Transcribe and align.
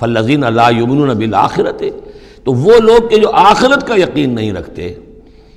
فلزین 0.00 0.44
اللہ 0.44 0.70
یمن 0.76 1.08
بالآخرت 1.18 1.82
تو 2.44 2.52
وہ 2.52 2.78
لوگ 2.80 3.08
کہ 3.08 3.16
جو 3.16 3.30
آخرت 3.32 3.86
کا 3.88 3.94
یقین 3.94 4.34
نہیں 4.34 4.52
رکھتے، 4.52 4.92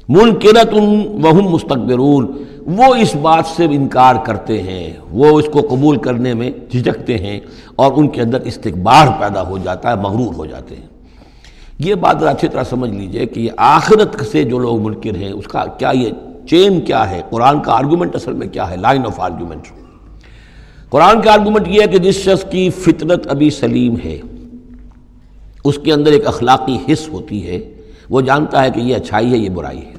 منکرت 0.09 0.73
وہم 0.73 1.47
مستقبرون 1.51 2.27
وہ 2.77 2.93
اس 2.95 3.15
بات 3.21 3.45
سے 3.55 3.65
انکار 3.65 4.15
کرتے 4.25 4.61
ہیں، 4.61 4.91
وہ 5.11 5.39
اس 5.39 5.45
کو 5.53 5.61
قبول 5.69 5.97
کرنے 5.97 6.33
میں 6.33 6.51
جھجکتے 6.69 7.17
ہیں 7.17 7.39
اور 7.75 7.91
ان 7.95 8.07
کے 8.07 8.21
اندر 8.21 8.41
استقبار 8.41 9.07
پیدا 9.19 9.47
ہو 9.47 9.57
جاتا 9.57 9.91
ہے، 9.91 9.95
مغرور 9.95 10.33
ہو 10.33 10.45
جاتے 10.45 10.75
ہیں۔ 10.75 10.87
یہ 11.79 11.95
بات 11.95 12.23
اچھی 12.23 12.47
طرح 12.47 12.63
سمجھ 12.63 12.91
لیجیے 12.91 13.25
کہ 13.25 13.39
یہ 13.39 13.51
آخرت 13.57 14.21
سے 14.31 14.43
جو 14.43 14.59
لوگ 14.59 14.81
منکر 14.81 15.15
ہیں، 15.15 15.31
اس 15.31 15.47
کا 15.47 15.65
کیا 15.79 15.91
یہ 15.93 16.11
چین 16.49 16.79
کیا 16.81 17.09
ہے؟ 17.09 17.21
قرآن 17.29 17.61
کا 17.61 17.73
آرگومنٹ 17.73 18.15
اصل 18.15 18.33
میں 18.33 18.47
کیا 18.47 18.69
ہے؟ 18.71 18.77
لائن 18.77 19.05
آف 19.05 19.19
آرگومنٹ 19.19 19.67
قرآن 20.89 21.21
کا 21.21 21.33
آرگومنٹ 21.33 21.67
یہ 21.67 21.81
ہے 21.81 21.87
کہ 21.87 21.97
جس 21.97 22.15
شخص 22.15 22.45
کی 22.51 22.69
فطرت 22.69 23.27
ابھی 23.27 23.49
سلیم 23.49 23.95
ہے، 24.05 24.19
اس 25.63 25.79
کے 25.83 25.93
اندر 25.93 26.11
ایک 26.11 26.27
اخلاقی 26.27 26.77
حص 26.87 27.09
ہوتی 27.09 27.47
ہے، 27.47 27.73
وہ 28.09 28.21
جانتا 28.21 28.63
ہے 28.63 28.71
کہ 28.71 28.79
یہ 28.79 28.95
اچھائی 28.95 29.31
ہے، 29.31 29.37
یہ 29.37 29.49
برائی 29.49 29.85
ہے۔ 29.85 29.93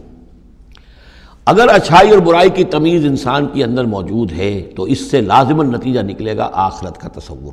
اگر 1.45 1.69
اچھائی 1.69 2.11
اور 2.11 2.19
برائی 2.19 2.51
کی 2.51 2.65
تمیز 2.65 3.05
انسان 3.05 3.47
کے 3.47 3.65
اندر 3.65 3.85
موجود 3.85 4.33
ہے، 4.33 4.71
تو 4.77 4.83
اس 4.83 5.11
سے 5.11 5.21
لازمن 5.21 5.73
نتیجہ 5.73 6.01
نکلے 6.01 6.37
گا 6.37 6.51
آخرت 6.53 6.99
کا 6.99 7.09
تصور۔ 7.09 7.53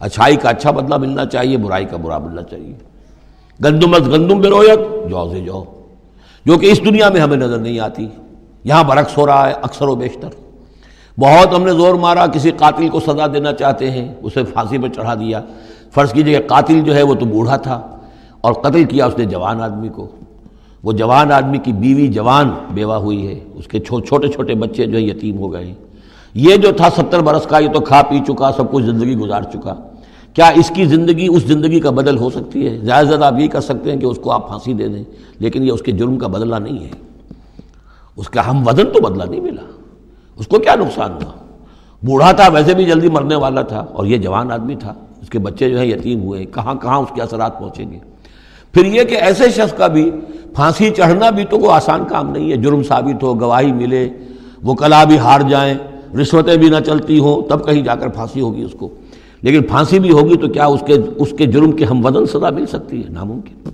اچھائی 0.00 0.36
کا 0.36 0.48
اچھا 0.48 0.70
بدلہ 0.70 0.96
ملنا 0.96 1.24
چاہیے، 1.26 1.56
برائی 1.56 1.84
کا 1.84 1.96
برا 1.96 2.18
ملنا 2.18 2.42
چاہیے۔ 2.42 2.74
گندمت 3.64 4.00
گندم 4.00 4.40
بے 4.40 4.48
رویت 4.48 5.10
جو 5.10 5.30
سے 5.32 5.40
جو 5.40 5.64
جو 6.46 6.58
کہ 6.58 6.66
اس 6.66 6.84
دنیا 6.84 7.08
میں 7.08 7.20
ہمیں 7.20 7.36
نظر 7.36 7.58
نہیں 7.58 7.78
آتی، 7.78 8.06
یہاں 8.64 8.84
برعکس 8.84 9.18
ہو 9.18 9.26
رہا 9.26 9.48
ہے، 9.48 9.54
اکثر 9.62 9.88
و 9.88 9.94
بیشتر۔ 9.94 10.49
بہت 11.20 11.54
ہم 11.56 11.62
نے 11.62 11.72
زور 11.72 11.94
مارا، 11.94 12.26
کسی 12.26 12.50
قاتل 12.50 12.88
کو 12.88 13.00
سزا 13.00 13.26
دینا 13.26 13.52
چاہتے 13.52 13.90
ہیں، 13.90 14.14
اسے 14.22 14.44
پھانسی 14.44 14.78
پہ 14.78 14.88
چڑھا 14.88 15.14
دیا۔ 15.14 15.40
فرض 15.94 16.12
کیجیے 16.12 16.38
کہ 16.38 16.48
قاتل 16.48 16.80
جو 16.80 16.96
ہے 16.96 17.02
وہ 17.02 17.14
تو 17.14 17.26
بوڑھا 17.26 17.56
تھا 17.56 17.80
اور 18.40 18.52
قتل 18.52 18.84
کیا 18.84 19.06
اس 19.06 19.18
نے 19.18 19.24
جوان 19.24 19.60
آدمی 19.60 19.88
کو۔ 19.88 20.06
وہ 20.82 20.92
جوان 20.92 21.32
آدمی 21.32 21.58
کی 21.58 21.72
بیوی 21.72 22.08
جوان 22.08 22.50
بیوہ 22.70 22.94
ہوئی 22.94 23.26
ہے، 23.26 23.40
اس 23.54 23.66
کے 23.66 23.80
چھوٹے 23.80 24.28
چھوٹے 24.28 24.54
بچے 24.54 24.86
جو 24.86 24.98
ہیں 24.98 25.06
یتیم 25.06 25.38
ہو 25.38 25.52
گئے 25.52 25.64
ہیں۔ 25.64 25.74
یہ 26.34 26.56
جو 26.56 26.72
تھا 26.72 26.90
ستر 26.90 27.20
برس 27.20 27.46
کا، 27.46 27.58
یہ 27.58 27.68
تو 27.72 27.80
کھا 27.80 28.02
پی 28.02 28.18
چکا، 28.26 28.50
سب 28.56 28.72
کچھ 28.72 28.84
زندگی 28.84 29.16
گزار 29.16 29.42
چکا۔ 29.42 29.74
کیا 30.34 30.48
اس 30.48 30.72
کی 30.74 30.84
زندگی، 30.84 31.26
اس 31.30 31.42
زندگی 31.42 31.80
کا 31.80 31.90
بدل 31.90 32.18
ہو 32.18 32.30
سکتی 32.30 32.66
ہے؟ 32.66 32.78
زیادہ 32.78 33.06
زیادہ 33.06 33.24
آپ 33.24 33.34
یہ 33.38 33.48
کر 33.48 33.60
سکتے 33.60 33.92
ہیں 33.92 34.00
کہ 34.00 34.06
اس 34.06 34.18
کو 34.18 34.30
آپ 34.30 34.48
پھانسی 34.48 34.72
دے 34.72 34.88
دیں، 34.88 35.04
لیکن 35.38 35.62
یہ 35.62 35.72
اس 35.72 35.82
کے 35.82 35.92
جرم 35.92 36.18
کا 36.18 36.26
بدلہ 36.26 36.56
نہیں 36.56 36.84
ہے۔ 36.84 36.90
اس 38.16 38.28
کا 38.28 38.50
ہم 38.50 38.66
وزن 38.66 38.84
تو 38.84 39.00
بدلہ 39.00 39.24
نہیں 39.30 39.40
ملا۔ 39.40 39.79
اس 40.40 40.46
کو 40.46 40.58
کیا 40.58 40.74
نقصان 40.74 41.12
ہوا؟ 41.12 41.32
بوڑھا 42.02 42.32
تھا، 42.32 42.48
ویسے 42.48 42.74
بھی 42.74 42.84
جلدی 42.84 43.08
مرنے 43.08 43.34
والا 43.34 43.62
تھا 43.62 43.78
اور 43.78 44.06
یہ 44.06 44.16
جوان 44.16 44.52
آدمی 44.52 44.74
تھا۔ 44.74 44.94
اس 45.22 45.30
کے 45.30 45.38
بچے 45.38 45.70
جو 45.70 45.78
ہیں 45.78 45.86
یتیم 45.86 46.22
ہوئے، 46.22 46.44
کہاں 46.44 46.74
کہاں 46.74 46.98
اس 46.98 47.08
کے 47.14 47.22
اثرات 47.22 47.58
پہنچیں 47.58 47.92
گے؟ 47.92 47.98
پھر 48.72 48.84
یہ 48.84 49.04
کہ 49.04 49.14
ایسے 49.14 49.50
شخص 49.50 49.74
کا 49.74 49.86
بھی 49.86 50.10
پھانسی 50.54 50.90
چڑھنا 50.90 51.30
بھی 51.30 51.44
تو 51.44 51.58
کوئی 51.58 51.70
آسان 51.70 52.04
کام 52.04 52.30
نہیں 52.30 52.50
ہے۔ 52.50 52.56
جرم 52.56 52.82
ثابت 52.82 53.22
ہو، 53.22 53.40
گواہی 53.40 53.72
ملے، 53.72 54.08
وہ 54.62 54.74
کلا 54.74 55.04
بھی 55.04 55.18
ہار 55.18 55.40
جائیں، 55.40 55.74
رشوتیں 56.20 56.56
بھی 56.56 56.68
نہ 56.68 56.80
چلتی 56.86 57.18
ہوں، 57.18 57.48
تب 57.48 57.66
کہیں 57.66 57.82
جا 57.82 57.94
کر 57.94 58.08
پھانسی 58.08 58.40
ہوگی 58.40 58.62
اس 58.62 58.72
کو۔ 58.78 58.88
لیکن 59.42 59.62
پھانسی 59.62 59.98
بھی 59.98 60.10
ہوگی 60.10 60.36
تو 60.36 60.48
کیا 60.48 60.66
اس 60.66 60.82
کے 60.86 60.96
اس 61.16 61.34
کے 61.38 61.46
جرم 61.46 61.72
کے 61.72 61.84
ہم 61.84 62.06
وزن 62.06 62.26
سزا 62.26 62.50
مل 62.50 62.66
سکتی 62.66 63.04
ہے؟ 63.04 63.08
ناممکن۔ 63.08 63.70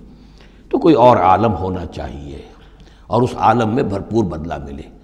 تو 0.69 0.77
کوئی 0.77 0.95
اور 0.95 1.17
عالم 1.17 1.53
ہونا 1.53 1.85
چاہیے 1.85 2.37
اور 3.07 3.21
اس 3.21 3.29
عالم 3.37 3.75
میں 3.75 3.83
بھرپور 3.83 4.23
بدلہ 4.23 4.53
ملے۔ 4.65 4.96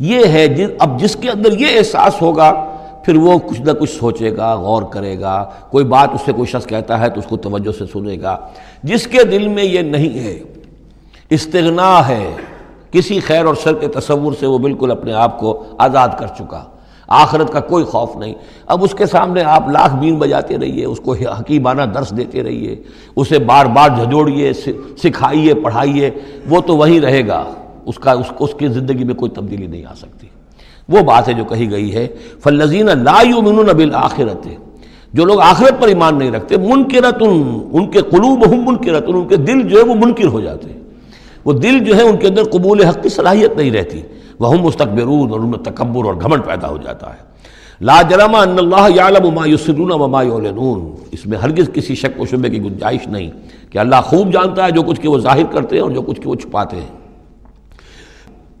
یہ 0.00 0.26
ہے 0.26 0.48
اب 0.78 1.00
جس 1.00 1.16
کے 1.16 1.30
اندر 1.30 1.52
یہ 1.52 1.66
احساس 1.78 2.22
ہوگا، 2.22 2.52
پھر 3.04 3.16
وہ 3.16 3.38
کچھ 3.38 3.60
نہ 3.60 3.72
کچھ 3.72 3.90
سوچے 3.90 4.36
گا، 4.36 4.54
غور 4.54 4.82
کرے 4.82 5.20
گا۔ 5.20 5.50
کوئی 5.70 5.84
بات 5.84 6.08
اس 6.14 6.20
سے 6.24 6.32
کوئی 6.32 6.46
شخص 6.46 6.66
کہتا 6.66 7.00
ہے 7.00 7.10
تو 7.10 7.20
اس 7.20 7.26
کو 7.26 7.36
توجہ 7.36 7.78
سے 7.78 7.84
سنے 7.92 8.16
گا۔ 8.22 8.36
جس 8.82 9.06
کے 9.06 9.24
دل 9.24 9.48
میں 9.48 9.64
یہ 9.64 9.80
نہیں 9.80 10.24
ہے، 10.24 10.38
استغنا 11.30 12.08
ہے، 12.08 12.30
کسی 12.90 13.20
خیر 13.20 13.44
اور 13.44 13.54
شر 13.54 13.74
کے 13.74 13.88
تصور 13.88 14.32
سے 14.40 14.46
وہ 14.46 14.58
بالکل 14.58 14.90
اپنے 14.90 15.12
آپ 15.12 15.38
کو 15.38 15.64
آزاد 15.78 16.08
کر 16.18 16.26
چکا۔ 16.26 16.64
آخرت 17.08 17.52
کا 17.52 17.60
کوئی 17.60 17.84
خوف 17.84 18.16
نہیں۔ 18.16 18.34
اب 18.66 18.84
اس 18.84 18.94
کے 18.98 19.06
سامنے 19.06 19.42
آپ 19.42 19.68
لاکھ 19.68 19.96
بین 19.96 20.18
بجاتے 20.18 20.58
رہیے، 20.58 20.84
اس 20.84 21.00
کو 21.00 21.12
حکیمانہ 21.12 21.82
درس 21.82 22.16
دیتے 22.16 22.42
رہیے، 22.42 22.76
اسے 23.16 23.38
بار 23.38 23.66
بار 23.66 23.88
جھجوڑیے 23.88 24.52
سکھائیے، 24.52 25.54
پڑھائیے، 25.54 26.10
وہ 26.48 26.60
تو 26.60 26.76
وہیں 26.76 27.00
رہے 27.00 27.26
گا۔ 27.26 27.44
اس 27.86 27.96
کا 27.96 28.14
اس 28.38 28.54
کی 28.58 28.68
زندگی 28.68 29.04
میں 29.04 29.14
کوئی 29.14 29.30
تبدیلی 29.30 29.66
نہیں 29.66 29.84
آ 29.84 29.94
سکتی۔ 29.94 30.26
وہ 30.88 31.00
بات 31.00 31.28
ہے 31.28 31.32
جو 31.32 31.44
کہی 31.44 31.70
گئی 31.70 31.94
ہے 31.94 32.08
فلزین 32.42 32.86
لا 32.86 33.20
یؤمنون 33.22 33.66
بالآخرت 33.66 34.48
جو 35.14 35.24
لوگ 35.24 35.40
آخرت 35.40 35.80
پر 35.80 35.88
ایمان 35.88 36.18
نہیں 36.18 36.30
رکھتے 36.30 36.56
منکرت 36.56 37.22
ان 37.72 37.90
کے 37.90 38.00
قلوب 38.02 38.44
ہم 38.52 38.64
منکرت 38.66 39.04
ان 39.08 39.28
کے 39.28 39.36
دل 39.36 39.68
جو 39.68 39.78
ہے 39.78 39.82
وہ 39.82 39.94
منکر 39.94 40.26
ہو 40.26 40.40
جاتے 40.40 40.72
وہ 41.44 41.52
دل 41.52 41.78
جو 41.84 41.96
ہے 41.96 42.02
ان 42.02 42.16
کے 42.16 42.26
اندر 42.26 42.44
قبول 42.44 42.84
حق 42.84 43.02
کی 43.02 43.08
صلاحیت 43.08 43.56
نہیں 43.56 43.70
رہتی۔ 43.70 44.02
وہ 44.38 44.54
مستقبرون 44.54 45.30
اور 45.30 45.40
ان 45.40 45.48
میں 45.48 45.58
تکبر 45.58 46.04
اور 46.04 46.14
گھمنڈ 46.14 46.44
پیدا 46.44 46.68
ہو 46.68 46.76
جاتا 46.76 47.10
ہے۔ 47.10 47.18
لا 47.80 48.02
جرم 48.02 48.34
ان 48.34 48.58
اللہ 48.58 48.88
یعلم 48.94 49.34
ما 49.34 49.46
یسرون 49.46 49.92
وما 49.92 50.22
یعلنون۔ 50.22 50.94
اس 51.10 51.26
میں 51.26 51.38
ہرگز 51.38 51.70
کسی 51.72 51.94
شک 51.94 52.20
و 52.20 52.26
شبے 52.26 52.50
کی 52.50 52.62
گنجائش 52.62 53.06
نہیں 53.08 53.30
کہ 53.70 53.78
اللہ 53.78 54.00
خوب 54.04 54.32
جانتا 54.32 54.66
ہے 54.66 54.70
جو 54.70 54.82
کچھ 54.82 55.00
کہ 55.00 55.08
وہ 55.08 55.18
ظاہر 55.18 55.44
کرتے 55.44 55.76
ہیں 55.76 55.82
اور 55.82 55.90
جو 55.90 56.02
کچھ 56.02 56.20
کہ 56.20 56.28
وہ 56.28 56.34
چھپاتے 56.34 56.76
ہیں۔ 56.76 56.99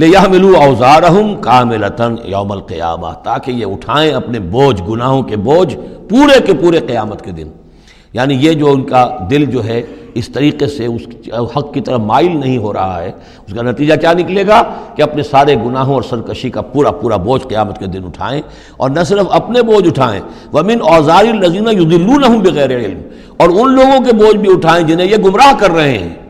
لے 0.00 0.06
یہ 0.06 0.28
ملو 0.28 0.52
اوزار 0.56 1.02
کاملتن 1.40 2.14
یوم 2.24 2.52
القیامہ، 2.52 3.06
تاکہ 3.24 3.50
یہ 3.50 3.66
اٹھائیں 3.66 4.12
اپنے 4.12 4.38
بوجھ، 4.38 4.82
گناہوں 4.82 5.22
کے 5.22 5.36
بوجھ 5.36 5.76
پورے 6.08 6.40
کے 6.46 6.52
پورے 6.54 6.80
قیامت 6.80 7.22
کے 7.22 7.30
دن۔ 7.30 7.48
یعنی 8.12 8.34
یہ 8.34 8.52
جو 8.52 8.70
ان 8.70 8.84
کا 8.84 9.16
دل 9.30 9.44
جو 9.44 9.64
ہے، 9.64 9.82
اس 10.14 10.28
طریقے 10.28 10.66
سے 10.66 10.86
اس 10.86 11.02
حق 11.56 11.74
کی 11.74 11.80
طرف 11.80 12.00
مائل 12.00 12.36
نہیں 12.36 12.58
ہو 12.58 12.72
رہا 12.72 13.02
ہے۔ 13.02 13.12
اس 13.46 13.54
کا 13.54 13.62
نتیجہ 13.62 13.94
کیا 13.94 14.12
نکلے 14.12 14.46
گا؟ 14.46 14.62
کہ 14.94 15.02
اپنے 15.02 15.22
سارے 15.22 15.56
گناہوں 15.56 15.94
اور 15.94 16.02
سرکشی 16.02 16.50
کا 16.50 16.60
پورا 16.60 16.90
پورا 16.90 17.16
بوجھ 17.16 17.46
قیامت 17.46 17.78
کے 17.78 17.86
دن 17.86 18.04
اٹھائیں 18.04 18.42
اور 18.76 18.90
نہ 18.90 19.00
صرف 19.00 19.26
اپنے 19.30 19.62
بوجھ 19.62 19.88
اٹھائیں، 19.88 20.20
ومن 20.52 20.76
اوزار 20.82 21.24
الزینہ 21.24 21.70
یدلونہم 21.70 22.38
بغیر 22.38 22.70
علم۔ 22.70 23.00
اور 23.36 23.48
ان 23.48 23.74
لوگوں 23.74 24.04
کے 24.04 24.12
بوجھ 24.12 24.36
بھی 24.36 24.52
اٹھائیں 24.52 24.86
جنہیں 24.86 25.10
یہ 25.10 25.16
گمراہ 25.16 25.52
کر 25.58 25.70
رہے 25.70 25.98
ہیں۔ 25.98 26.29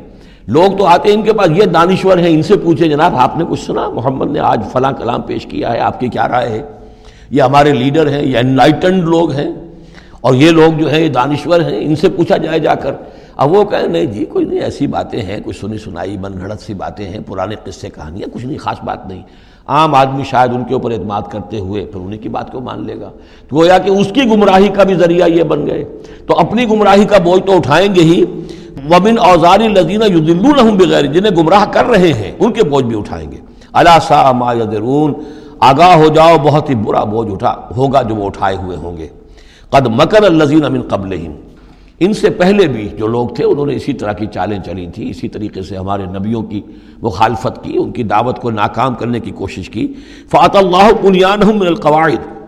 لوگ 0.51 0.77
تو 0.79 0.87
آتے 0.87 1.09
ہیں 1.09 1.17
ان 1.17 1.23
کے 1.23 1.33
پاس، 1.33 1.51
یہ 1.57 1.65
دانشور 1.65 2.19
ہیں، 2.19 2.29
ان 2.29 2.43
سے 2.43 2.57
پوچھیں، 2.57 2.89
جناب، 2.89 3.17
آپ 3.17 3.37
نے 3.37 3.45
کچھ 3.51 3.61
سنا؟ 3.61 3.89
محمد 3.89 4.31
نے 4.31 4.41
آج 4.41 4.63
فلاں 4.73 4.93
کلام 4.93 5.23
پیش 5.23 5.47
کیا 5.47 5.73
ہے، 5.73 5.79
آپ 5.79 6.01
کی 6.01 6.09
کیا 6.09 6.29
رائے 6.29 6.49
ہے؟ 6.49 6.63
یہ 7.31 7.43
ہمارے 7.43 7.73
لیڈر 7.73 8.09
ہیں، 8.09 8.23
یہ 8.23 8.39
انلائٹنڈ 8.39 9.05
لوگ 9.05 9.31
ہیں، 9.31 9.53
اور 10.21 10.35
یہ 10.35 10.51
لوگ 10.51 10.79
جو 10.79 10.91
ہیں، 10.91 11.01
یہ 11.01 11.09
دانشور 11.09 11.61
ہیں، 11.61 11.85
ان 11.85 11.97
سے 11.97 12.09
پوچھا 12.09 12.37
جائے 12.37 12.59
جا 12.59 12.75
کر۔ 12.75 12.93
اب 13.37 13.53
وہ 13.53 13.65
کہیں، 13.65 13.87
نہیں 13.87 14.07
جی 14.07 14.25
کوئی 14.25 14.45
نہیں، 14.45 14.61
ایسی 14.61 14.87
باتیں 14.87 15.23
ہیں 15.23 15.41
کچھ 15.45 15.61
سنی 15.61 15.79
سنائی، 15.79 16.17
من 16.17 16.33
گھڑت 16.41 16.61
سی 16.61 16.75
باتیں 16.75 17.09
ہیں، 17.09 17.19
پرانے 17.27 17.55
قصے 17.65 17.89
کہانیاں، 17.91 18.35
کچھ 18.35 18.47
نہیں، 18.47 18.59
خاص 18.59 18.77
بات 18.85 19.07
نہیں۔ 19.09 19.23
عام 19.67 19.95
آدمی 19.95 20.23
شاید 20.25 20.51
ان 20.55 20.65
کے 20.65 20.75
اوپر 20.75 20.91
اعتماد 20.91 21.23
کرتے 21.31 21.59
ہوئے 21.59 21.85
پھر 21.85 22.01
انہیں 22.01 22.21
کی 22.21 22.29
بات 22.29 22.53
کو 22.53 22.61
مان 22.61 22.87
لے 22.87 23.01
گا۔ 23.01 23.11
تو 23.49 23.57
گویا 23.57 23.79
کہ 23.79 23.91
اس 23.91 24.07
کی 24.15 24.21
گمراہی 24.31 24.69
کا 24.69 24.83
بھی 24.83 24.95
ذریعہ 24.95 25.29
یہ 25.29 25.43
بن 25.43 25.67
گئے۔ 25.67 25.85
تو 26.27 26.39
اپنی 26.39 26.69
گمراہی 26.69 27.05
کا 27.05 27.19
بوجھ 27.19 27.47
تو 27.47 27.57
اٹھائیں 27.57 27.95
گے 27.95 28.01
ہی۔ 28.01 28.25
ومن 28.91 29.19
اوزاری 29.19 29.69
لذینہ 29.69 30.05
یدلونہم 30.05 30.77
بغیر، 30.77 31.05
جنہیں 31.05 31.37
گمراہ 31.37 31.65
کر 31.71 31.85
رہے 31.85 32.13
ہیں، 32.13 32.33
ان 32.39 32.53
کے 32.53 32.65
بوجھ 32.65 32.85
بھی 32.85 32.99
اٹھائیں 32.99 33.33
گے۔ 33.33 33.37
اللہ 33.73 33.99
سا 34.03 34.33
ما 34.33 34.53
یدرون، 34.53 35.15
آگاہ 35.61 35.97
ہو 35.97 36.09
جاؤ، 36.15 36.37
بہت 36.43 36.71
ہی 36.71 36.75
برا 36.75 37.05
بوجھ 37.05 37.33
اٹھا 37.33 37.55
ہوگا 37.77 38.03
جو 38.03 38.15
وہ 38.15 38.27
اٹھائے 38.27 38.57
ہوئے 38.57 38.77
ہوں 38.77 38.97
گے۔ 38.97 39.09
قد 39.71 39.87
مکر 39.87 40.23
الذین 40.23 40.73
من 40.73 40.83
قبلہم۔ 40.83 41.33
ان 42.01 42.13
سے 42.13 42.31
پہلے 42.31 42.67
بھی 42.67 42.89
جو 42.89 43.07
لوگ 43.07 43.29
تھے، 43.29 43.45
انہوں 43.45 43.67
نے 43.67 43.77
اسی 43.77 43.93
طرح 43.93 44.13
کی 44.13 44.27
چالیں 44.27 44.59
چلی 44.59 44.87
تھیں، 44.87 45.11
اسی 45.11 45.29
طریقے 45.29 45.63
سے 45.63 45.77
ہمارے 45.77 46.05
نبیوں 46.05 46.43
کی 46.43 46.61
مخالفت 47.03 47.65
کی، 47.65 47.73
ان 47.77 47.93
کی 47.93 48.03
دعوت 48.03 48.39
کو 48.39 48.51
ناکام 48.51 48.95
کرنے 48.95 49.21
کی 49.21 49.31
کوشش 49.31 49.71
کی۔ 49.71 49.93
فات 50.31 50.57
اللہ 50.57 51.07
بنیانہم 51.07 51.59
من 51.59 51.67
القواعد۔ 51.67 52.40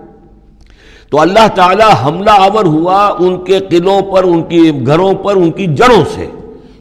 تو 1.13 1.21
اللہ 1.21 1.49
تعالی 1.55 1.83
حملہ 2.05 2.31
آور 2.31 2.65
ہوا 2.65 3.07
ان 3.19 3.45
کے 3.45 3.59
قلعوں 3.59 4.13
پر، 4.13 4.25
ان 4.25 4.43
کی 4.43 4.87
گھروں 4.87 5.13
پر، 5.15 5.37
ان 5.37 5.51
کی 5.51 5.67
جڑوں 5.67 6.05
سے۔ 6.15 6.27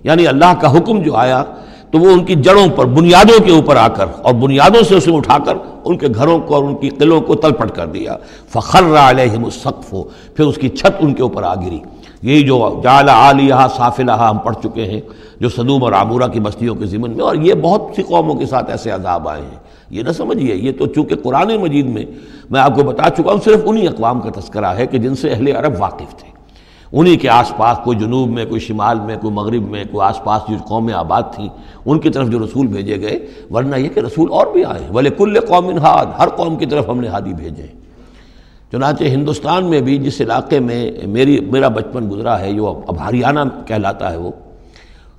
یعنی 0.03 0.27
اللہ 0.27 0.53
کا 0.61 0.77
حکم 0.77 1.01
جو 1.01 1.15
آیا 1.15 1.43
تو 1.91 1.99
وہ 1.99 2.11
ان 2.11 2.25
کی 2.25 2.35
جڑوں 2.35 2.67
پر، 2.75 2.85
بنیادوں 2.85 3.43
کے 3.43 3.51
اوپر 3.51 3.75
آ 3.75 3.87
کر 3.87 4.05
اور 4.21 4.33
بنیادوں 4.33 4.83
سے 4.83 4.95
اسے 4.95 5.15
اٹھا 5.15 5.37
کر 5.45 5.53
ان 5.85 5.97
کے 5.97 6.07
گھروں 6.15 6.39
کو 6.39 6.55
اور 6.55 6.63
ان 6.63 6.75
کی 6.75 6.89
قلعوں 6.89 7.21
کو 7.21 7.35
تلپٹ 7.35 7.71
کر 7.71 7.85
دیا۔ 7.85 8.17
فخر 8.49 8.83
علیہم 8.97 9.45
السقف 9.45 9.93
ہو 9.93 10.03
پھر 10.35 10.45
اس 10.45 10.55
کی 10.55 10.69
چھت 10.69 10.91
ان 10.99 11.13
کے 11.13 11.23
اوپر 11.23 11.43
آ 11.43 11.55
گری۔ 11.55 11.79
یہی 12.21 12.43
جو 12.43 12.79
جال 12.83 13.09
عالیہ 13.09 13.55
صافلہ 13.75 14.11
ہم 14.11 14.37
پڑھ 14.37 14.55
چکے 14.63 14.85
ہیں، 14.85 15.01
جو 15.39 15.49
صدوم 15.49 15.83
اور 15.83 15.93
عامورہ 15.93 16.27
کی 16.27 16.39
بستیوں 16.39 16.75
کے 16.75 16.85
ضمن 16.85 17.11
میں۔ 17.11 17.25
اور 17.25 17.35
یہ 17.35 17.53
بہت 17.53 17.81
سی 17.95 18.03
قوموں 18.03 18.35
کے 18.35 18.45
ساتھ 18.45 18.71
ایسے 18.71 18.91
عذاب 18.91 19.29
آئے 19.29 19.41
ہیں۔ 19.41 19.70
یہ 19.91 20.03
نہ 20.03 20.11
سمجھیے، 20.11 20.55
یہ 20.55 20.71
تو 20.79 20.85
چونکہ 20.85 21.15
قرآن 21.15 21.57
مجید 21.57 21.85
میں 21.85 22.05
میں 22.49 22.61
آپ 22.61 22.75
کو 22.75 22.83
بتا 22.83 23.09
چکا 23.09 23.31
ہوں، 23.31 23.39
صرف 23.43 23.59
انہی 23.65 23.87
اقوام 23.87 24.21
کا 24.21 24.39
تذکرہ 24.39 24.65
ہے 24.65 24.87
کہ 24.87 24.97
جن 24.97 25.15
سے 25.15 25.29
اہل 25.29 25.47
عرب 25.47 25.73
واقف 25.79 26.15
تھے۔ 26.15 26.31
انہی 26.93 27.15
کے 27.15 27.29
آس 27.29 27.53
پاس 27.57 27.77
کوئی 27.83 27.97
جنوب 27.97 28.29
میں، 28.29 28.45
کوئی 28.45 28.61
شمال 28.61 28.99
میں، 28.99 29.15
کوئی 29.21 29.33
مغرب 29.33 29.69
میں، 29.69 29.83
کوئی 29.91 30.07
آس 30.07 30.23
پاس 30.23 30.41
جو 30.49 30.55
قومیں 30.67 30.93
آباد 30.93 31.21
تھیں، 31.35 31.49
ان 31.85 31.99
کی 31.99 32.09
طرف 32.09 32.27
جو 32.27 32.39
رسول 32.39 32.67
بھیجے 32.67 33.01
گئے، 33.01 33.27
ورنہ 33.51 33.75
یہ 33.75 33.89
کہ 33.89 33.99
رسول 33.99 34.31
اور 34.31 34.47
بھی 34.53 34.65
آئے۔ 34.65 34.87
بولے 34.91 35.09
کل 35.09 35.39
قوم 35.39 35.77
ہاد 35.77 36.05
ہر 36.19 36.29
قوم 36.29 36.55
کی 36.55 36.65
طرف 36.65 36.89
ہم 36.89 36.99
نے 36.99 37.07
ہادی 37.07 37.33
بھیجے۔ 37.33 37.67
چنانچہ 38.71 39.03
ہندوستان 39.03 39.65
میں 39.65 39.81
بھی 39.81 39.97
جس 39.97 40.21
علاقے 40.21 40.59
میں 40.59 40.91
میری، 41.07 41.39
میرا 41.39 41.67
بچپن 41.67 42.09
گزرا 42.11 42.39
ہے، 42.39 42.53
جو 42.53 42.81
اب 42.87 43.07
ہریانہ 43.07 43.39
کہلاتا 43.65 44.11
ہے 44.11 44.17
وہ، 44.17 44.31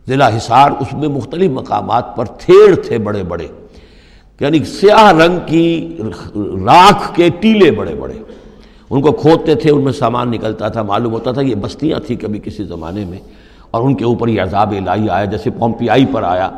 ضلع 0.08 0.28
حصار، 0.28 0.70
اس 0.70 0.92
میں 0.92 1.08
مختلف 1.08 1.50
مقامات 1.50 2.16
پر 2.16 2.24
تھیڑ 2.24 2.74
تھے 2.74 2.98
بڑے 2.98 3.22
بڑے۔ 3.22 3.46
یعنی 4.42 4.64
سیاہ 4.64 5.12
رنگ 5.12 5.38
کی 5.46 5.96
راکھ 6.64 7.14
کے 7.14 7.28
ٹیلے 7.40 7.70
بڑے 7.70 7.94
بڑے۔ 7.94 8.14
ان 8.90 9.02
کو 9.02 9.12
کھودتے 9.12 9.54
تھے، 9.54 9.70
ان 9.70 9.84
میں 9.84 9.92
سامان 9.92 10.30
نکلتا 10.30 10.68
تھا، 10.68 10.82
معلوم 10.82 11.12
ہوتا 11.12 11.32
تھا 11.32 11.42
یہ 11.42 11.54
بستیاں 11.54 11.98
تھیں 12.06 12.16
کبھی 12.16 12.40
کسی 12.44 12.64
زمانے 12.64 13.04
میں۔ 13.04 13.18
اور 13.70 13.82
ان 13.82 13.94
کے 13.94 14.04
اوپر 14.04 14.28
یہ 14.28 14.42
عذاب 14.42 14.74
الہی 14.86 15.08
آیا، 15.08 15.24
جیسے 15.24 15.50
پومپیائی 15.50 16.06
پر 16.12 16.22
آیا 16.22 16.50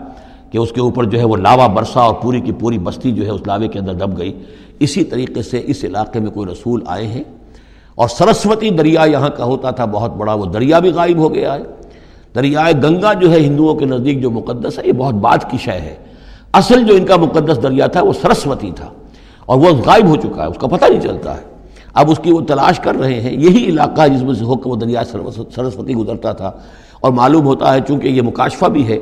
کہ 0.51 0.59
اس 0.59 0.73
کے 0.73 0.81
اوپر 0.81 1.05
جو 1.05 1.19
ہے 1.19 1.25
وہ 1.25 1.37
لاوا 1.37 1.67
برسا 1.67 2.01
اور 2.01 2.15
پوری 2.15 2.41
کی 2.41 2.53
پوری 2.53 2.79
بستی 2.79 3.13
جو 3.13 3.25
ہے 3.25 3.31
اس 3.31 3.41
لاوے 3.47 3.69
کے 3.69 3.79
اندر 3.79 3.93
دب 3.93 4.19
گئی۔ 4.19 4.43
اسی 4.79 5.05
طریقے 5.05 5.43
سے 5.43 5.63
اس 5.65 5.85
علاقے 5.85 6.21
میں 6.21 6.31
کوئی 6.31 6.53
رسول 6.53 6.83
آئے 6.87 7.07
ہیں۔ 7.07 7.25
اور 7.95 8.09
سرسوتی 8.09 8.71
دریا 8.71 9.05
یہاں 9.05 9.31
کا 9.37 9.45
ہوتا 9.45 9.71
تھا، 9.71 9.85
بہت 9.85 10.17
بڑا، 10.17 10.35
وہ 10.35 10.47
دریا 10.47 10.79
بھی 10.79 10.91
غائب 10.91 11.19
ہو 11.19 11.35
گیا 11.35 11.55
ہے۔ 11.55 11.63
دریائے 12.35 12.75
گنگا 12.83 13.13
جو 13.13 13.33
ہے 13.33 13.41
ہندوؤں 13.41 13.75
کے 13.75 13.85
نزدیک 13.85 14.23
جو 14.23 14.31
مقدس 14.31 14.79
ہے، 14.79 14.83
یہ 14.87 14.93
بہت 14.93 15.15
بعد 15.15 15.39
کی 15.51 15.59
شے 15.59 15.73
ہے۔ 15.73 15.97
اصل 16.55 16.85
جو 16.85 16.95
ان 16.95 17.05
کا 17.05 17.17
مقدس 17.17 17.63
دریا 17.63 17.87
تھا 17.87 18.03
وہ 18.03 18.13
سرسوتی 18.13 18.71
تھا 18.77 18.89
اور 19.47 19.59
وہ 19.59 19.71
غائب 19.87 20.07
ہو 20.09 20.17
چکا 20.17 20.43
ہے، 20.43 20.49
اس 20.49 20.59
کا 20.59 20.67
پتہ 20.67 20.85
نہیں 20.91 21.01
چلتا 21.01 21.37
ہے۔ 21.37 21.43
اب 21.95 22.11
اس 22.11 22.21
کی 22.23 22.33
وہ 22.33 22.41
تلاش 22.41 22.81
کر 22.81 22.95
رہے 22.95 23.21
ہیں، 23.21 23.33
یہی 23.33 23.65
علاقہ 23.65 24.07
جس 24.07 24.23
میں 24.23 24.35
سے 24.35 24.45
ہو 24.45 24.57
کر 24.57 24.71
وہ 24.71 24.77
دریا 24.77 25.03
سرسوتی 25.55 25.95
گزرتا 25.95 26.33
تھا۔ 26.33 26.51
اور 27.01 27.13
معلوم 27.13 27.47
ہوتا 27.47 27.75
ہے 27.75 27.79
چونکہ 27.89 28.09
یہ 28.09 28.23
مکاشفہ 28.23 28.67
بھی 28.67 28.89
ہے 28.89 28.99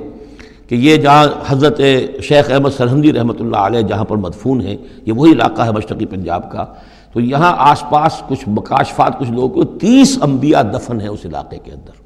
کہ 0.69 0.75
یہ 0.75 0.97
جہاں 0.97 1.27
حضرت 1.47 1.81
شیخ 2.23 2.51
احمد 2.51 2.71
سرحندی 2.77 3.13
رحمۃ 3.13 3.41
اللہ 3.41 3.57
علیہ 3.57 3.81
جہاں 3.81 4.05
پر 4.05 4.17
مدفون 4.17 4.61
ہیں، 4.61 4.77
یہ 5.07 5.13
وہی 5.13 5.33
علاقہ 5.33 5.63
ہے 5.63 5.71
مشرقی 5.71 6.07
پنجاب 6.07 6.53
کا۔ 6.53 6.65
تو 7.13 7.21
یہاں 7.21 7.55
آس 7.59 7.85
پاس 7.91 8.23
کچھ 8.29 8.49
مکاشفات، 8.49 9.19
کچھ 9.19 9.31
لوگوں 9.31 9.49
کو 9.49 9.65
تیس 9.65 10.19
انبیاء 10.23 10.63
دفن 10.63 11.01
ہیں 11.01 11.09
اس 11.09 11.25
علاقے 11.25 11.59
کے 11.65 11.73
اندر۔ 11.73 12.02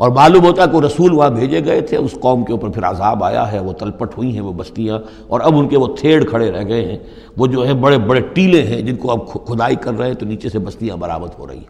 اور 0.00 0.10
معلوم 0.10 0.44
ہوتا 0.44 0.62
ہے 0.62 0.68
کہ 0.72 0.76
رسول 0.76 1.12
وہاں 1.12 1.30
بھیجے 1.30 1.64
گئے 1.64 1.80
تھے، 1.80 1.96
اس 1.96 2.14
قوم 2.20 2.44
کے 2.44 2.52
اوپر 2.52 2.68
پھر 2.68 2.84
عذاب 2.84 3.24
آیا 3.24 3.52
ہے، 3.52 3.60
وہ 3.60 3.72
تلپٹ 3.72 4.18
ہوئی 4.18 4.32
ہیں، 4.34 4.40
وہ 4.40 4.52
بستیاں، 4.52 4.98
اور 5.28 5.40
اب 5.40 5.58
ان 5.58 5.68
کے 5.68 5.78
وہ 5.78 5.86
تھیڑ 6.00 6.24
کھڑے 6.24 6.52
رہ 6.52 6.64
گئے 6.68 6.84
ہیں۔ 6.84 6.98
وہ 7.36 7.46
جو 7.46 7.66
ہے 7.66 7.74
بڑے 7.74 7.98
بڑے 7.98 8.20
ٹیلے 8.20 8.62
ہیں، 8.62 8.82
جن 8.82 8.96
کو 8.96 9.10
اب 9.10 9.32
کھدائی 9.32 9.76
کر 9.76 9.98
رہے 9.98 10.06
ہیں، 10.06 10.14
تو 10.14 10.26
نیچے 10.26 10.48
سے 10.48 10.58
بستیاں 10.58 10.96
برآمد 10.96 11.28
ہو 11.38 11.46
رہی 11.46 11.56
ہیں۔ 11.56 11.64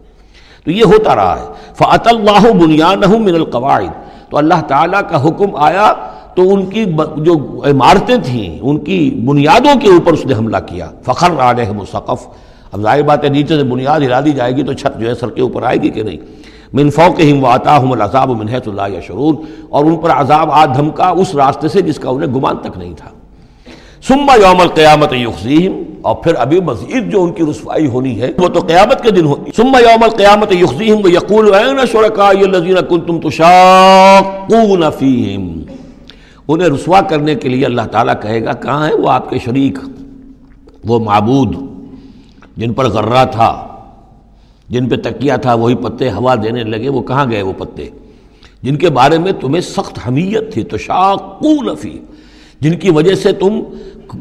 تو 0.65 0.71
یہ 0.71 0.83
ہوتا 0.85 1.15
رہا 1.15 1.39
ہے۔ 1.39 1.45
فعط 1.75 2.07
اللہ 2.07 2.53
بنیان 2.53 2.99
من 2.99 3.35
القواعد۔ 3.35 4.07
تو 4.29 4.37
اللہ 4.37 4.61
تعالیٰ 4.67 5.01
کا 5.09 5.27
حکم 5.27 5.55
آیا، 5.55 5.93
تو 6.35 6.53
ان 6.53 6.65
کی 6.65 6.85
جو 7.17 7.61
عمارتیں 7.71 8.17
تھیں، 8.23 8.59
ان 8.61 8.77
کی 8.77 9.21
بنیادوں 9.25 9.79
کے 9.79 9.87
اوپر 9.87 10.13
اس 10.13 10.25
نے 10.25 10.33
حملہ 10.33 10.57
کیا۔ 10.65 10.91
فخر 11.01 11.31
علیہم 11.39 11.79
السقف۔ 11.79 12.27
اب 12.71 12.81
ظاہر 12.81 13.01
بات 13.01 13.23
ہے، 13.23 13.29
نیچے 13.29 13.57
سے 13.57 13.63
بنیاد 13.63 13.99
ہلا 13.99 14.21
دی 14.21 14.31
جائے 14.31 14.55
گی 14.55 14.63
تو 14.63 14.73
چھت 14.73 14.99
جو 14.99 15.09
ہے 15.09 15.15
سر 15.15 15.29
کے 15.29 15.41
اوپر 15.41 15.63
آئے 15.63 15.77
گی 15.77 15.89
کہ 15.89 16.03
نہیں؟ 16.03 16.17
من 16.73 16.89
فوقہم 16.89 17.43
واتاہم 17.43 17.91
العذاب 17.91 18.29
من 18.41 18.49
حیث 18.49 18.67
لا 18.67 18.87
یشعرون 18.87 19.35
اور 19.69 19.85
ان 19.85 19.95
پر 19.95 20.09
عذاب 20.09 20.51
آ 20.51 20.65
دھمکا 20.65 21.09
اس 21.21 21.33
راستے 21.35 21.67
سے 21.67 21.81
جس 21.81 21.99
کا 21.99 22.09
انہیں 22.09 22.33
گمان 22.35 22.57
تک 22.57 22.77
نہیں 22.77 22.93
تھا۔ 22.97 23.09
ثم 24.07 24.29
یوم 24.41 24.61
القیامت 24.61 25.13
یخزیہم، 25.13 25.73
اور 26.01 26.15
پھر 26.15 26.35
ابھی 26.39 26.59
مزید 26.59 27.11
جو 27.11 27.23
ان 27.23 27.31
کی 27.33 27.43
رسوائی 27.49 27.87
ہونی 27.87 28.19
ہے، 28.21 28.31
وہ 28.37 28.47
تو 28.47 28.59
قیامت 28.59 29.03
کے 29.03 29.11
دن 29.11 29.25
ہوگی 29.25 29.51
ثم 29.55 29.75
یوم 29.81 30.03
القیامت 30.03 30.51
یخزیہم 30.51 31.01
ویقول 31.03 31.53
این 31.53 31.85
شرکائی 31.91 32.43
الذین 32.43 32.77
کنتم 32.89 33.19
تشاقون 33.19 34.83
فیہم؟ 34.99 35.47
انہیں 36.47 36.69
رسوا 36.69 37.01
کرنے 37.09 37.35
کے 37.35 37.49
لیے 37.49 37.65
اللہ 37.65 37.81
تعالیٰ 37.91 38.13
کہے 38.21 38.43
گا، 38.45 38.53
کہاں 38.53 38.87
ہے 38.87 38.93
وہ 38.93 39.09
آپ 39.09 39.29
کے 39.29 39.39
شریک؟ 39.39 39.77
وہ 40.85 40.99
معبود 40.99 41.55
جن 42.57 42.73
پر 42.73 42.89
غرہ 42.89 43.25
تھا۔ 43.31 43.51
جن 44.71 44.89
پہ 44.89 44.95
تکیا 44.95 45.35
تھا 45.35 45.53
وہی 45.53 45.75
پتے 45.75 46.11
ہوا 46.11 46.35
دینے 46.43 46.63
لگے، 46.63 46.89
وہ 46.89 47.01
کہاں 47.01 47.31
گئے 47.31 47.41
وہ 47.41 47.53
پتے؟ 47.57 47.89
جن 48.63 48.75
کے 48.75 48.89
بارے 48.89 49.17
میں 49.17 49.31
تمہیں 49.31 49.61
سخت 49.61 49.99
حمیت 50.07 50.53
تھی 50.53 50.63
تو 50.63 50.77
شاقون 50.77 51.65
نفی 51.65 51.99
جن 52.61 52.77
کی 52.77 52.91
وجہ 52.91 53.15
سے 53.15 53.31
تم 53.31 53.59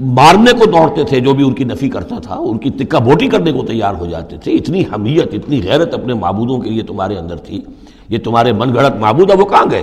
مارنے 0.01 0.53
کو 0.53 0.65
دوڑتے 0.65 1.05
تھے، 1.05 1.21
جو 1.21 1.35
بھی 1.35 1.45
ان 1.45 1.53
کی 1.53 1.65
نفی 1.65 1.89
کرتا 1.89 2.19
تھا، 2.19 2.35
ان 2.35 2.59
کی 2.59 2.71
تکہ 2.71 2.99
بوٹی 2.99 3.29
کرنے 3.29 3.53
کو 3.53 3.63
تیار 3.63 3.95
ہو 3.95 4.07
جاتے 4.07 4.37
تھے۔ 4.37 4.53
اتنی 4.53 4.83
حمیت، 4.83 5.35
اتنی 5.35 5.63
غیرت 5.65 5.95
اپنے 5.95 6.15
معبودوں 6.15 6.59
کے 6.59 6.71
لیے 6.71 6.83
تمہارے 6.83 7.19
اندر 7.19 7.37
تھی۔ 7.37 7.61
یہ 8.09 8.19
تمہارے 8.19 8.53
من 8.53 8.75
گھڑت 8.75 8.97
معبود 8.97 9.31
ہے 9.31 9.37
وہ 9.37 9.45
کہاں 9.45 9.67
گئے؟ 9.71 9.83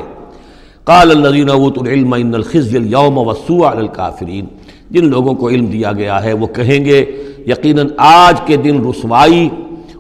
قال 0.84 1.12
الذين 1.12 1.50
اوتوا 1.50 1.84
العلم 1.86 2.14
ان 2.14 2.36
الخزي 2.36 2.78
اليوم 2.78 3.18
والسوء 3.18 3.66
على 3.68 3.80
الكافرين 3.80 4.46
جن 4.92 5.06
لوگوں 5.06 5.34
کو 5.34 5.50
علم 5.50 5.66
دیا 5.66 5.92
گیا 5.92 6.24
ہے، 6.24 6.34
وہ 6.34 6.48
کہیں 6.48 6.86
گے، 6.86 7.06
یقیناً 7.48 7.88
آج 7.98 8.42
کے 8.46 8.58
دن 8.58 8.86
رسوائی 8.90 9.50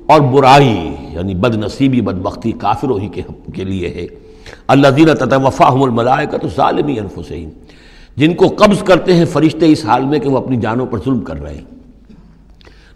اور 0.07 0.21
برائی 0.21 0.95
یعنی 1.11 1.35
بد 1.35 1.55
نصیبی 1.55 2.01
بد 2.01 2.13
بختی 2.13 2.51
کافروں 2.51 2.99
ہی 2.99 3.21
کے 3.53 3.63
لیے 3.63 3.89
ہے۔ 3.89 4.07
اللہ 4.67 4.87
دین 4.87 5.15
تطوفاہم 5.15 5.83
الملائکۃ 5.83 6.47
ظالمی 6.55 6.99
انفسہم۔ 6.99 7.49
جن 8.15 8.33
کو 8.33 8.47
قبض 8.47 8.83
کرتے 8.83 9.13
ہیں 9.13 9.25
فرشتے 9.25 9.71
اس 9.71 9.85
حال 9.85 10.05
میں 10.05 10.19
کہ 10.19 10.29
وہ 10.29 10.37
اپنی 10.37 10.57
جانوں 10.57 10.85
پر 10.85 10.99
ظلم 10.99 11.21
کر 11.21 11.41
رہے 11.41 11.53
ہیں۔ 11.53 11.77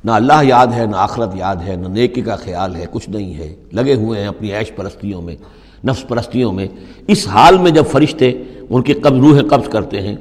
نہ 0.03 0.11
اللہ 0.11 0.43
یاد 0.43 0.67
ہے، 0.67 0.85
نہ 0.85 0.95
آخرت 0.95 1.35
یاد 1.35 1.55
ہے، 1.67 1.75
نہ 1.75 1.87
نیکی 1.87 2.21
کا 2.21 2.35
خیال 2.35 2.75
ہے، 2.75 2.85
کچھ 2.91 3.09
نہیں 3.09 3.33
ہے۔ 3.33 3.55
لگے 3.73 3.93
ہوئے 3.93 4.21
ہیں 4.21 4.27
اپنی 4.27 4.53
عیش 4.53 4.75
پرستیوں 4.75 5.21
میں، 5.21 5.35
نفس 5.85 6.07
پرستیوں 6.07 6.51
میں۔ 6.51 6.67
اس 7.07 7.27
حال 7.27 7.57
میں 7.57 7.71
جب 7.71 7.83
فرشتے 7.91 8.31
ان 8.69 8.81
کی 8.81 8.93
قبض 8.93 9.19
روح 9.19 9.39
قبض 9.49 9.69
کرتے 9.69 10.01
ہیں 10.01 10.15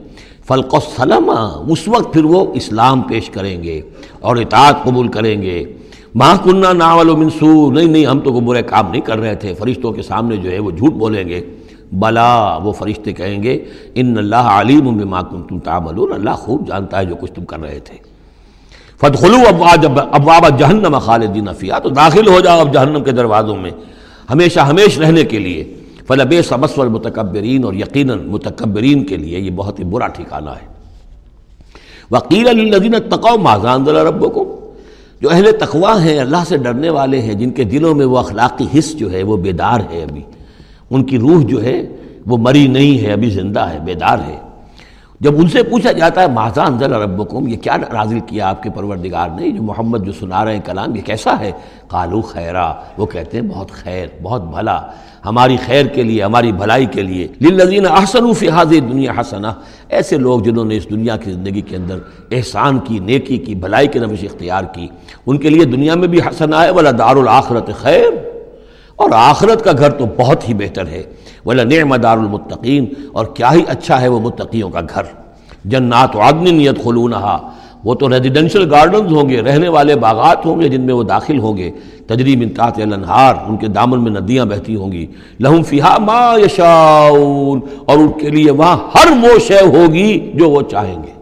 فلق 0.49 0.75
و 0.75 1.73
اس 1.73 1.89
وقت 1.89 2.13
پھر 2.13 2.25
وہ 2.25 2.55
اسلام 2.55 3.03
پیش 3.03 3.31
کریں 3.31 3.63
گے 3.63 3.81
اور 4.21 4.37
اطاعت 4.37 4.85
قبول 4.85 5.09
کریں 5.09 5.43
گے۔ 5.43 5.65
ماں 6.15 6.35
کنہ 6.45 6.67
ناول 6.73 7.09
و 7.09 7.17
منسو 7.17 7.71
نہیں 7.71 7.87
نہیں، 7.87 8.07
ہم 8.07 8.21
تو 8.21 8.33
کوئی 8.33 8.45
برے 8.45 8.63
کام 8.63 8.91
نہیں 8.91 9.01
کر 9.01 9.19
رہے 9.19 9.35
تھے۔ 9.35 9.55
فرشتوں 9.55 9.93
کے 9.93 10.03
سامنے 10.03 10.37
جو 10.37 10.51
ہے 10.51 10.59
وہ 10.59 10.71
جھوٹ 10.71 10.93
بولیں 10.93 11.29
گے۔ 11.29 11.41
بلا، 11.93 12.57
وہ 12.57 12.73
فرشتے 12.73 13.13
کہیں 13.13 13.43
گے، 13.43 13.65
ان 13.95 14.19
اللہ 14.19 14.37
علیم 14.37 14.99
بما 14.99 15.23
کنتم 15.23 15.59
تعملون. 15.59 16.13
اللہ 16.13 16.31
خوب 16.31 16.69
جانتا 16.69 16.99
ہے 16.99 17.05
جو 17.05 17.15
کچھ 17.15 17.33
تم 17.33 17.45
کر 17.45 17.61
رہے 17.61 17.79
تھے۔ 17.79 17.99
فتخلو 19.01 19.65
ابواب 20.13 20.59
جہنم 20.59 20.99
خالدین 20.99 21.49
فیہا۔ 21.59 21.79
تو 21.79 21.89
داخل 21.89 22.29
ہو 22.29 22.41
جاؤ 22.41 22.61
اب 22.61 22.75
جہنم 22.75 23.05
کے 23.05 23.13
دروازوں 23.13 23.57
میں، 23.57 23.71
ہمیشہ 24.31 24.61
ہمیش 24.61 24.99
رہنے 24.99 25.25
کے 25.25 25.39
لیے۔ 25.39 25.75
فلب 26.09 26.35
سبس 26.45 26.79
المتکبرین، 26.79 27.65
اور 27.65 27.75
یقیناً 27.75 28.27
متکبرین 28.27 29.05
کے 29.05 29.17
لیے 29.17 29.41
یہ 29.41 29.51
بہت 29.51 29.79
ہی 29.79 29.85
برا 29.85 30.07
ٹھکانہ 30.07 30.51
ہے۔ 30.51 30.67
وکیل 32.11 32.57
للذین 32.57 32.95
تقوا 33.11 33.37
مازان 33.37 33.87
ربکم۔ 33.87 34.60
جو 35.21 35.31
اہل 35.31 35.53
تقوا 35.61 36.05
ہیں، 36.05 36.19
اللہ 36.19 36.45
سے 36.49 36.57
ڈرنے 36.57 36.91
والے 36.91 37.23
ہیں، 37.23 37.35
جن 37.35 37.51
کے 37.51 37.65
دلوں 37.65 37.95
میں 37.95 38.07
وہ 38.07 38.19
اخلاقی 38.19 38.79
حص 38.79 38.95
جو 38.95 39.13
ہے، 39.13 39.23
وہ 39.23 39.37
بیدار 39.37 39.81
ہے 39.93 40.03
ابھی۔ 40.03 40.23
ان 40.91 41.05
کی 41.05 41.19
روح 41.19 41.43
جو 41.43 41.63
ہے، 41.63 41.83
وہ 42.27 42.37
مری 42.37 42.67
نہیں 42.67 43.07
ہے، 43.07 43.13
ابھی 43.13 43.31
زندہ 43.31 43.61
ہے، 43.61 43.79
بیدار 43.85 44.19
ہے۔ 44.19 44.50
جب 45.21 45.37
ان 45.37 45.49
سے 45.49 45.63
پوچھا 45.63 45.93
جاتا 45.93 46.23
ہے 46.23 46.27
ماضا 46.29 46.63
انزل 46.63 46.93
ربکم؟ 46.93 47.49
یہ 47.49 47.57
کیا 47.57 47.77
نازل 47.77 48.21
کیا 48.21 48.49
آپ 48.49 48.63
کے 48.63 48.71
پروردگار 48.71 49.29
نے؟ 49.29 49.51
جو 49.51 49.63
محمد 49.63 50.07
جو 50.07 50.13
سنا 50.13 50.45
رہے 50.45 50.55
ہیں 50.55 50.61
کلام، 50.65 50.97
یہ 50.97 51.03
کیسا 51.03 51.41
ہے؟ 51.41 51.53
قالو 51.89 52.21
خیرہ 52.21 52.73
وہ 52.97 53.07
کہتے 53.07 53.41
ہیں، 53.41 53.49
بہت 53.49 53.71
خیر، 53.71 54.07
بہت 54.23 54.45
بھلا، 54.45 54.83
ہماری 55.25 55.57
خیر 55.67 55.87
کے 55.87 56.03
لیے، 56.03 56.23
ہماری 56.23 56.53
بھلائی 56.53 56.87
کے 56.87 57.03
لیے۔ 57.03 57.29
للذین 57.41 57.87
احسنوا 57.87 58.33
فی 58.33 58.49
حاضر 58.49 58.81
دنیا 58.81 59.13
حسنا 59.21 59.55
ایسے 59.89 60.17
لوگ 60.17 60.41
جنہوں 60.41 60.65
نے 60.65 60.77
اس 60.77 60.91
دنیا 60.91 61.17
کی 61.17 61.33
زندگی 61.33 61.61
کے 61.61 61.77
اندر 61.77 61.99
احسان 62.31 62.79
کی، 62.79 62.99
نیکی 62.99 63.39
کی، 63.39 63.55
بھلائی 63.55 63.87
کی 63.87 63.99
روش 63.99 64.25
اختیار 64.25 64.65
کی، 64.65 64.89
ان 65.27 65.39
کے 65.39 65.51
لیے 65.51 65.65
دنیا 65.65 65.95
میں 65.95 66.09
بھی 66.09 66.19
حسنا 66.19 66.65
ہے، 66.65 66.71
ولا 66.71 66.91
دار 66.99 67.17
الآخرت 67.17 67.71
خیر۔ 67.79 68.31
اور 68.97 69.11
آخرت 69.15 69.65
کا 69.65 69.73
گھر 69.79 69.91
تو 69.91 70.05
بہت 70.17 70.49
ہی 70.49 70.55
بہتر 70.55 70.87
ہے۔ 70.87 71.03
ولا 71.47 71.65
نعم 71.65 71.97
دار 71.97 72.19
المتقین 72.19 72.87
اور 73.13 73.27
کیا 73.27 73.53
ہی 73.53 73.63
اچھا 73.69 74.01
ہے 74.01 74.09
وہ 74.09 74.21
متقیوں 74.21 74.71
کا 74.71 74.81
گھر۔ 74.81 75.03
جنات 75.65 76.17
عدن 76.17 76.55
نیت 76.55 76.85
خلونہا 76.85 77.51
وہ 77.85 77.95
تو 77.95 78.09
ریزیڈنشل 78.09 78.75
گارڈنز 78.75 79.13
ہوں 79.13 79.29
گے، 79.29 79.41
رہنے 79.41 79.69
والے 79.69 79.97
باغات 79.97 80.47
ہوں 80.47 80.61
گے 80.61 80.69
جن 80.69 80.81
میں 80.81 80.95
وہ 80.95 81.03
داخل 81.03 81.39
ہوں 81.39 81.57
گے۔ 81.57 81.71
تجریم 82.07 82.41
انتاط 82.41 82.79
الانہار، 82.79 83.35
ان 83.49 83.57
کے 83.57 83.69
دامن 83.69 84.03
میں 84.03 84.11
ندیاں 84.11 84.45
بہتی 84.45 84.77
ہوں 84.77 84.93
گی۔ 84.93 85.07
لہم 85.41 85.63
فیہا 85.63 85.99
ما 85.99 86.39
یشاؤن 86.45 87.61
اور 87.85 87.99
ان 87.99 88.09
کے 88.09 88.31
لیے 88.31 88.51
وہاں 88.51 88.77
ہر 88.77 89.11
وہ 89.23 89.39
شے 89.39 89.61
ہوگی 89.61 90.33
جو 90.35 90.51
وہ 90.51 90.63
چاہیں 90.63 91.03
گے۔ 91.03 91.13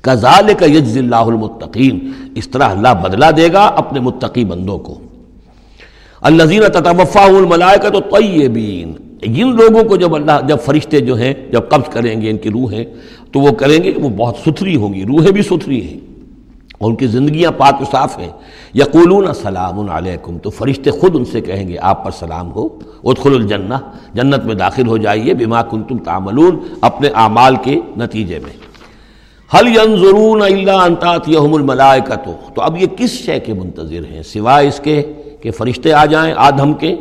کذالک 0.00 0.62
یجز 0.62 0.98
اللہ 0.98 1.16
المتقین۔ 1.16 2.12
اس 2.34 2.48
طرح 2.48 2.64
اللہ 2.64 2.94
بدلہ 3.02 3.30
دے 3.36 3.52
گا 3.52 3.62
اپنے 3.62 4.00
متقی 4.00 4.44
بندوں 4.44 4.78
کو۔ 4.78 4.98
الزین 6.24 6.62
تطوفا 6.72 7.24
الملائے 7.24 7.78
کا 7.82 7.88
تو 7.88 8.00
طیبین 8.00 8.92
جن 9.34 9.56
لوگوں 9.56 9.84
کو 9.84 9.96
جب 9.96 10.14
اللہ، 10.14 10.32
جب 10.48 10.56
فرشتے 10.64 11.00
جو 11.00 11.14
ہیں، 11.14 11.34
جب 11.52 11.60
قبض 11.68 11.88
کریں 11.88 12.22
گے 12.22 12.30
ان 12.30 12.36
کی 12.36 12.50
روحیں، 12.50 12.84
تو 13.32 13.40
وہ 13.40 13.52
کریں 13.52 13.84
گے 13.84 13.92
کہ 13.92 14.02
وہ 14.02 14.08
بہت 14.08 14.36
ستھری 14.36 14.76
ہوں 14.76 14.94
گی، 14.94 15.04
روحیں 15.04 15.30
بھی 15.30 15.42
ستھری 15.42 15.88
ہیں۔ 15.88 15.98
اور 16.78 16.90
ان 16.90 16.96
کی 16.96 17.06
زندگیاں 17.06 17.50
پاک 17.50 17.80
و 17.80 17.84
صاف 17.90 18.18
ہیں۔ 18.18 18.28
یقولون 18.74 19.34
سلام 19.34 19.90
علیکم، 19.90 20.38
تو 20.38 20.50
فرشتے 20.50 20.90
خود 20.90 21.16
ان 21.16 21.24
سے 21.24 21.40
کہیں 21.40 21.68
گے، 21.68 21.76
آپ 21.80 22.04
پر 22.04 22.10
سلام 22.10 22.52
ہو 22.52 22.68
ادخل 23.04 23.34
الجنہ، 23.34 23.74
جنت 24.14 24.44
میں 24.44 24.54
داخل 24.54 24.86
ہو 24.86 24.96
جائیے، 24.96 25.34
بما 25.34 25.62
کنتم 25.62 25.98
تعملون، 25.98 26.58
اپنے 26.80 27.08
اعمال 27.14 27.56
کے 27.56 27.80
نتیجے 27.96 28.38
میں۔ 28.38 28.56
حل 29.56 29.68
ینظرون 29.68 30.42
الا 30.42 30.84
ان 30.84 30.94
تاتیہم 30.94 31.54
الملائکۃ، 31.54 32.28
تو 32.54 32.62
اب 32.62 32.82
یہ 32.82 32.86
کس 32.96 33.10
شے 33.10 33.40
کے 33.40 33.52
منتظر 33.52 34.00
ہیں؟ 34.12 34.22
سوائے 34.22 34.68
اس 34.68 34.80
کے 34.84 35.02
کہ 35.44 35.50
فرشتے 35.50 35.92
آ 35.92 36.04
جائیں 36.04 36.34
آدھم 36.36 36.72
کے 36.72 36.96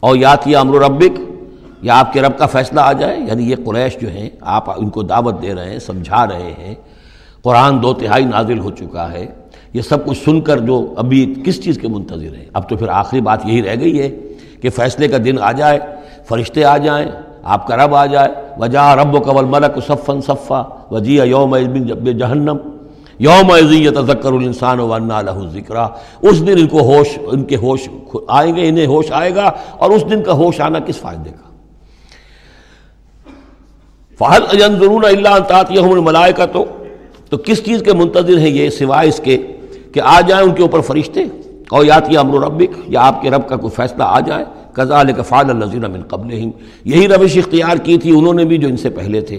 اور 0.00 0.16
یا 0.16 0.28
یاتی 0.28 0.56
امر 0.56 0.78
ربک 0.78 1.20
یا 1.82 1.98
آپ 1.98 2.12
کے 2.12 2.22
رب 2.22 2.38
کا 2.38 2.46
فیصلہ 2.46 2.80
آ 2.80 2.92
جائے۔ 2.92 3.20
یعنی 3.20 3.50
یہ 3.50 3.56
قریش 3.66 3.96
جو 4.00 4.08
ہیں، 4.08 4.30
آپ 4.40 4.70
ان 4.70 4.88
کو 4.88 5.02
دعوت 5.02 5.42
دے 5.42 5.54
رہے 5.54 5.70
ہیں، 5.70 5.78
سمجھا 5.78 6.26
رہے 6.26 6.54
ہیں۔ 6.58 6.74
قرآن 7.42 7.82
دو 7.82 7.94
تہائی 7.94 8.24
نازل 8.24 8.58
ہو 8.58 8.70
چکا 8.70 9.12
ہے۔ 9.12 9.26
یہ 9.72 9.82
سب 9.82 10.06
کچھ 10.06 10.24
سن 10.24 10.40
کر 10.40 10.58
جو 10.58 10.94
ابھی 10.96 11.34
کس 11.44 11.64
چیز 11.64 11.78
کے 11.78 11.88
منتظر 11.88 12.34
ہیں؟ 12.34 12.46
اب 12.52 12.68
تو 12.68 12.76
پھر 12.76 12.88
آخری 12.88 13.20
بات 13.20 13.46
یہی 13.46 13.62
رہ 13.62 13.74
گئی 13.80 14.00
ہے 14.00 14.10
کہ 14.62 14.70
فیصلے 14.70 15.08
کا 15.08 15.16
دن 15.24 15.38
آ 15.40 15.52
جائے، 15.52 15.78
فرشتے 16.28 16.64
آ 16.64 16.76
جائیں، 16.76 17.06
آپ 17.42 17.66
کا 17.66 17.76
رب 17.76 17.94
آ 17.94 18.06
جائے۔ 18.06 18.28
وجہ 18.58 18.78
رب 18.78 19.14
و 19.14 19.18
قبل 19.18 19.44
ملک 19.44 19.86
صفن 19.86 20.20
صفا 20.20 20.62
وجیہ 20.90 21.22
یوم 21.22 21.56
جب 21.56 22.04
جہنم۔ 22.04 22.56
یوم 23.18 23.52
تذکر 23.94 24.32
الانسان 24.32 24.80
و 24.80 24.96
لہ 24.98 25.32
ذکر 25.52 25.76
اس 26.22 26.46
دن 26.46 26.58
ان 26.58 26.66
کو 26.66 26.80
ہوش، 26.80 27.18
ان 27.26 27.44
کے 27.44 27.56
ہوش 27.56 27.88
آئیں 28.28 28.56
گے، 28.56 28.68
انہیں 28.68 28.86
ہوش 28.86 29.12
آئے 29.12 29.34
گا 29.34 29.50
اور 29.78 29.90
اس 29.90 30.04
دن 30.10 30.22
کا 30.22 30.32
ہوش 30.32 30.60
آنا 30.60 30.78
کس 30.78 30.98
فائدے 30.98 31.30
کا؟ 31.30 31.46
فہل 34.18 34.76
ضرور 34.78 35.02
اللہ 35.04 35.38
تعطیہم 35.48 35.90
الملائکہ 35.92 36.46
تو 36.52 36.64
تو 37.28 37.36
کس 37.36 37.64
چیز 37.64 37.82
کے 37.82 37.92
منتظر 37.92 38.38
ہیں 38.38 38.50
یہ 38.50 38.70
سوائے 38.70 39.08
اس 39.08 39.20
کے 39.24 39.36
کہ 39.92 40.00
آ 40.04 40.20
جائیں 40.20 40.44
ان 40.44 40.54
کے 40.54 40.62
اوپر 40.62 40.80
فرشتے؟ 40.80 41.24
اور 41.70 41.84
یاتی 41.84 42.16
امر 42.16 42.38
ربک. 42.44 42.78
یا 42.86 43.00
آپ 43.00 43.22
کے 43.22 43.30
رب 43.30 43.48
کا 43.48 43.56
کوئی 43.56 43.70
فیصلہ 43.76 44.04
آ 44.06 44.20
جائے. 44.20 44.44
قزا 44.72 45.02
فعال 45.28 45.50
النظیر 45.50 45.88
من 45.88 46.02
قبل 46.08 46.32
یہی 46.34 47.08
روش 47.08 47.36
اختیار 47.38 47.76
کی 47.76 47.98
تھی 47.98 48.10
انہوں 48.18 48.34
نے 48.34 48.44
بھی 48.44 48.58
جو 48.58 48.68
ان 48.68 48.76
سے 48.76 48.90
پہلے 48.90 49.20
تھے. 49.20 49.38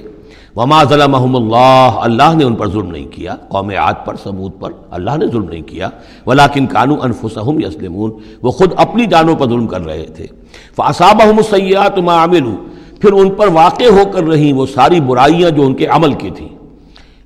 وما 0.56 0.84
ظلمہم 0.84 1.36
اللہ 1.36 1.91
اللہ 1.96 2.36
نے 2.36 2.44
ان 2.44 2.56
پر 2.56 2.70
ظلم 2.70 2.91
نہیں 2.91 3.06
کیا، 3.06 3.36
قوم 3.50 3.70
عاد 3.70 3.94
پر 4.06 4.15
ثبوت 4.24 4.60
پر، 4.60 4.72
اللہ 4.91 5.12
نے 5.18 5.27
ظلم 5.27 5.50
نہیں 5.50 5.62
کیا۔ 5.62 5.89
ولیکن 6.25 6.65
کانو 6.65 6.96
انفسہم 7.01 7.60
یسلمون 7.60 8.12
وہ 8.41 8.51
خود 8.51 8.72
اپنی 8.77 9.06
جانوں 9.06 9.36
پر 9.36 9.46
ظلم 9.46 9.68
کر 9.68 9.86
رہے 9.86 10.06
تھے۔ 10.06 10.27
فاصابہم 10.75 11.38
السیئات 11.38 11.98
ما 11.98 12.24
عملوا۔ 12.24 12.56
پھر 13.00 13.13
ان 13.13 13.29
پر 13.29 13.48
واقع 13.48 13.84
ہو 13.84 14.03
کر 14.12 14.24
رہی 14.24 14.53
وہ 14.53 14.65
ساری 14.65 15.00
برائیاں 15.00 15.50
جو 15.50 15.62
ان 15.65 15.74
کے 15.74 15.86
عمل 15.86 16.13
کی 16.13 16.29
تھیں۔ 16.29 16.50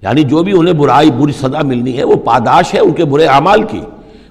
یعنی 0.02 0.24
جو 0.24 0.44
بھی 0.44 0.58
انہیں 0.58 0.74
برائی، 0.74 1.12
بری 1.12 1.32
سزا 1.32 1.62
ملنی 1.62 1.98
ہے، 1.98 2.04
وہ 2.04 2.16
پاداش 2.16 2.74
ہے 2.74 2.80
ان 2.80 2.92
کے 2.92 3.06
برے 3.06 3.26
اعمال 3.26 3.64
کی۔ 3.64 3.82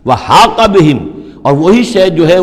وہ 0.04 0.14
ہاقہ 0.28 0.62
بہم 0.66 1.21
اور 1.42 1.52
وہی 1.52 1.84
شے 1.84 2.08
جو 2.08 2.28
ہے 2.28 2.36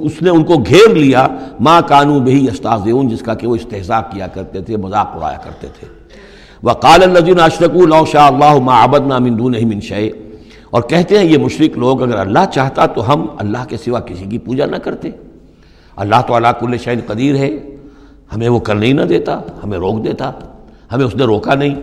اس 0.00 0.22
نے 0.22 0.30
ان 0.30 0.44
کو 0.44 0.54
گھیر 0.56 0.94
لیا 0.94 1.26
ماں 1.60 1.80
کانو 1.88 2.20
بہی 2.20 2.46
استاذ 2.50 2.88
جس 3.04 3.20
کا 3.20 3.34
کہ 3.34 3.46
وہ 3.46 3.56
استحصا 3.56 4.00
کیا 4.00 4.26
کرتے 4.26 4.60
تھے، 4.60 4.76
مذاق 4.76 5.16
اڑایا 5.16 5.38
کرتے 5.38 5.66
تھے۔ 5.80 5.86
وہ 6.62 6.70
کال 6.70 7.02
الزین 7.02 7.40
اشرک 7.40 7.70
اللہ 7.74 8.04
شاہ 8.12 8.26
اللہ 8.26 8.58
ما 8.58 8.82
آبد 8.82 9.06
نامندون 9.06 9.54
من 9.62 9.80
شے 9.80 10.10
اور 10.70 10.82
کہتے 10.82 11.18
ہیں، 11.18 11.24
یہ 11.24 11.38
مشرق 11.38 11.78
لوگ 11.78 12.02
اگر 12.02 12.16
اللہ 12.16 12.44
چاہتا 12.52 12.86
تو 12.86 13.12
ہم 13.12 13.26
اللہ 13.38 13.64
کے 13.68 13.76
سوا 13.76 14.00
کسی 14.00 14.24
کی 14.24 14.38
پوجا 14.38 14.66
نہ 14.66 14.76
کرتے۔ 14.76 15.10
اللہ 15.96 16.20
تعالیٰ 16.26 16.52
کل 16.60 16.76
شعین 16.78 17.00
قدیر 17.06 17.34
ہے۔ 17.34 17.50
ہمیں 18.34 18.48
وہ 18.48 18.58
کرنے 18.58 18.86
ہی 18.86 18.92
نہ 18.92 19.02
دیتا، 19.02 19.40
ہمیں 19.64 19.78
روک 19.78 20.04
دیتا، 20.04 20.32
ہمیں 20.92 21.04
اس 21.04 21.16
نے 21.16 21.24
روکا 21.24 21.54
نہیں۔ 21.54 21.74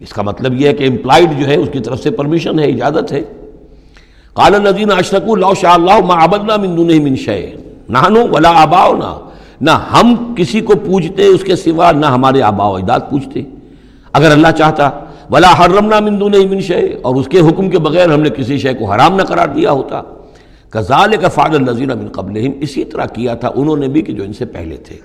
اس 0.00 0.12
کا 0.12 0.22
مطلب 0.22 0.60
یہ 0.60 0.68
ہے 0.68 0.72
کہ 0.72 0.84
امپلائڈ 0.84 1.40
جو 1.40 1.46
ہے، 1.46 1.56
اس 1.56 1.68
کی 1.72 1.78
طرف 1.78 2.02
سے 2.02 2.10
پرمیشن 2.10 2.58
ہے، 2.58 2.64
اجازت 2.64 3.12
ہے۔ 3.12 3.22
قال 4.34 4.54
الذین 4.54 4.92
اشرکوا 4.92 5.36
لو 5.36 5.54
شاء 5.54 5.72
اللہ 5.72 6.04
ما 6.06 6.24
عبدنا 6.24 6.56
من 6.56 6.76
دونه 6.76 7.02
من 7.02 7.16
شيء. 7.16 7.46
نحنو 7.88 8.20
ولا 8.32 8.62
اباؤنا 8.62 9.18
نہ 9.60 9.70
ہم 9.70 10.34
کسی 10.36 10.60
کو 10.60 10.72
پوجتے، 10.76 11.26
اس 11.26 11.44
کے 11.44 11.56
سوا 11.56 11.92
نہ 11.92 12.06
ہمارے 12.06 12.42
آبا 12.42 12.66
و 12.66 12.74
اجداد 12.74 13.00
پوجتے۔ 13.10 13.42
اگر 14.12 14.30
اللہ 14.30 14.48
چاہتا، 14.58 14.90
ولا 15.30 15.52
حرمنا 15.58 16.00
من 16.00 16.20
دونه 16.20 16.48
من 16.50 16.60
شيء، 16.60 16.88
اور 17.02 17.14
اس 17.14 17.28
کے 17.28 17.40
حکم 17.40 17.70
کے 17.70 17.78
بغیر 17.78 18.14
ہم 18.14 18.20
نے 18.20 18.30
کسی 18.30 18.58
شے 18.58 18.74
کو 18.74 18.84
حرام 18.84 19.16
نہ 19.16 19.22
قرار 19.22 19.48
دیا 19.48 19.72
ہوتا۔ 19.72 20.02
کذالک 20.70 21.24
فعل 21.34 21.54
الذین 21.54 21.88
من 21.88 22.08
قبلہم، 22.08 22.50
اسی 22.60 22.84
طرح 22.84 23.04
کیا 23.04 23.34
تھا 23.34 23.50
انہوں 23.54 23.76
نے 23.76 23.88
بھی 23.88 24.02
کہ 24.02 24.12
جو 24.12 24.22
ان 24.22 24.32
سے 24.32 24.44
پہلے 24.44 24.76
تھے۔ 24.76 24.96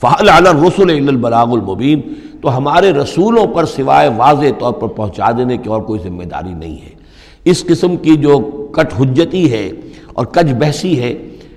فعل 0.00 0.28
علی 0.28 0.48
الرسل 0.48 0.90
الا 0.90 1.08
البلاغ 1.08 1.52
المبین، 1.52 2.00
تو 2.42 2.56
ہمارے 2.56 2.92
رسولوں 2.92 3.46
پر 3.46 3.64
سوائے 3.64 4.10
واضح 4.16 4.46
طور 4.58 4.72
پر 4.72 4.88
پہنچا 4.88 5.30
دینے 5.38 5.56
کی 5.56 5.68
اور 5.68 5.80
کوئی 5.80 6.00
ذمہ 6.04 6.22
داری 6.22 6.54
نہیں 6.54 6.76
ہے۔ 6.76 7.05
اس 7.46 7.64
قسم 7.64 7.96
کی 7.96 8.16
جو 8.16 8.38
کٹ 8.72 9.00
حجتی 9.00 9.52
ہے 9.52 9.70
اور 10.14 10.26
کج 10.26 10.52
بحثی 10.58 11.02
ہے، 11.02 11.14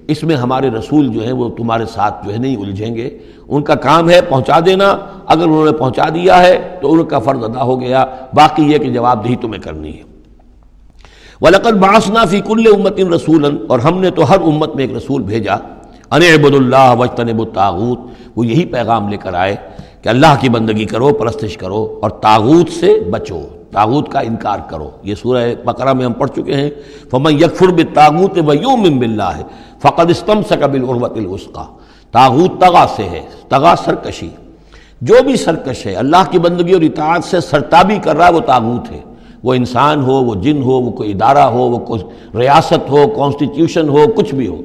اس 0.08 0.24
میں 0.24 0.36
ہمارے 0.36 0.70
رسول 0.70 1.08
جو 1.08 1.24
ہیں 1.24 1.34
وہ 1.34 1.50
تمہارے 1.50 1.86
ساتھ 1.86 2.28
جو 2.28 2.34
ہے 2.34 2.38
نہیں 2.38 2.56
الجھیں 2.56 2.96
گے۔ 2.96 3.18
ان 3.48 3.64
کا 3.64 3.76
کام 3.76 4.10
ہے 4.10 4.22
پہنچا 4.22 4.60
دینا۔ 4.66 4.98
اگر 5.26 5.44
انہوں 5.44 5.66
نے 5.66 5.72
پہنچا 5.72 6.10
دیا 6.10 6.44
ہے 6.44 6.78
تو 6.82 6.94
ان 6.94 7.06
کا 7.06 7.20
فرض 7.20 7.44
ادا 7.44 7.64
ہو 7.64 7.82
گیا۔ 7.82 8.06
باقی 8.34 8.64
یہ 8.64 8.78
کہ 8.78 8.92
جواب 8.92 9.26
دہی 9.26 9.36
تمہیں 9.36 9.62
کرنی 9.62 9.98
ہے۔ 9.98 10.04
ولاقت 11.42 11.74
باسنا 11.74 12.26
فی 12.26 12.42
کل 12.42 12.64
امت 12.76 13.00
رسول 13.00 13.66
اور 13.70 13.80
ہم 13.80 14.02
نے 14.02 14.10
تو 14.10 14.30
ہر 14.30 14.42
امت 14.42 14.76
میں 14.76 14.84
ایک 14.84 14.98
رسول 14.98 15.22
بھیجا۔ 15.22 15.56
ان 16.12 16.22
عبد 16.22 16.56
اللہ 16.56 16.96
وجتنب 17.00 17.40
الطاغوت۔ 17.40 18.00
وہ 18.36 18.48
یہی 18.48 18.66
پیغام 18.66 19.10
لے 19.10 19.18
کر 19.18 19.34
آئے 19.34 19.56
کہ 20.02 20.10
اللہ 20.10 20.36
کی 20.40 20.50
بندگی 20.50 20.86
کرو، 20.86 21.14
پرستش 21.14 21.58
کرو 21.58 22.00
اور 22.02 22.10
تاغوت 22.10 22.70
سے 22.70 23.00
بچو۔ 23.12 23.42
تاغوت 23.72 24.10
کا 24.10 24.20
انکار 24.20 24.60
کرو۔ 24.70 24.90
یہ 25.04 25.16
سورہ 25.16 25.56
بقرہ 25.66 25.94
میں 25.94 26.06
ہم 26.06 26.14
پڑھ 26.14 26.30
چکے 26.30 26.54
ہیں۔ 26.54 26.70
فمن 27.12 27.34
یکفر 27.34 27.68
بالتاغوت 27.68 28.38
ویومن 28.48 29.00
باللہ 29.00 29.32
ہے 29.38 29.44
فقد 29.82 30.10
استمسک 30.10 30.64
بالعروۃ 30.64 31.18
الوثقا 31.18 31.66
تاغوت 32.12 32.62
تغا 32.62 32.86
سے 32.96 33.04
ہے، 33.04 33.22
تغا 33.50 33.76
سرکشی۔ 33.86 34.30
جو 35.02 35.16
بھی 35.24 35.36
سرکش 35.36 35.86
ہے، 35.86 35.96
اللہ 35.96 36.32
کی 36.32 36.40
بندگی 36.40 36.74
اور 36.74 36.82
اطاعت 36.82 37.24
سے 37.24 37.40
سرتابی 37.40 37.98
کر 38.04 38.18
رہا 38.18 38.28
ہے، 38.28 38.34
وہ 38.34 38.40
تاغوت 38.40 38.92
ہے۔ 38.92 39.00
وہ 39.44 39.54
انسان 39.54 40.04
ہو، 40.04 40.14
وہ 40.14 40.36
جن 40.36 40.62
ہو، 40.64 40.72
وہ 40.72 40.92
کوئی 40.92 41.12
ادارہ 41.12 41.38
ہو، 41.38 41.70
وہ 41.70 41.78
کوئی 41.78 42.02
ریاست 42.38 42.90
ہو 42.90 43.08
کانسٹیٹیوشن 43.08 43.90
ہو، 43.90 44.06
کچھ 44.16 44.36
بھی 44.36 44.48
ہو۔ 44.48 44.62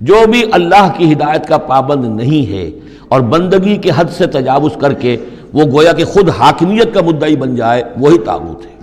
جو 0.00 0.14
بھی 0.30 0.42
اللہ 0.52 0.92
کی 0.96 1.12
ہدایت 1.12 1.48
کا 1.48 1.58
پابند 1.58 2.04
نہیں 2.04 2.52
ہے 2.52 2.70
اور 3.08 3.20
بندگی 3.20 3.76
کے 3.76 3.90
حد 3.96 4.04
سے 4.16 4.26
تجاوز 4.26 4.70
کر 4.80 4.92
کے 4.92 5.16
وہ 5.52 5.62
گویا 5.62 5.92
کہ 5.92 6.04
خود 6.04 6.28
حاکمیت 6.28 6.94
کا 6.94 7.00
مدعی 7.00 7.36
بن 7.36 7.54
جائے، 7.54 7.82
وہی 7.96 8.18
تاغوت 8.18 8.66
ہے۔ 8.66 8.80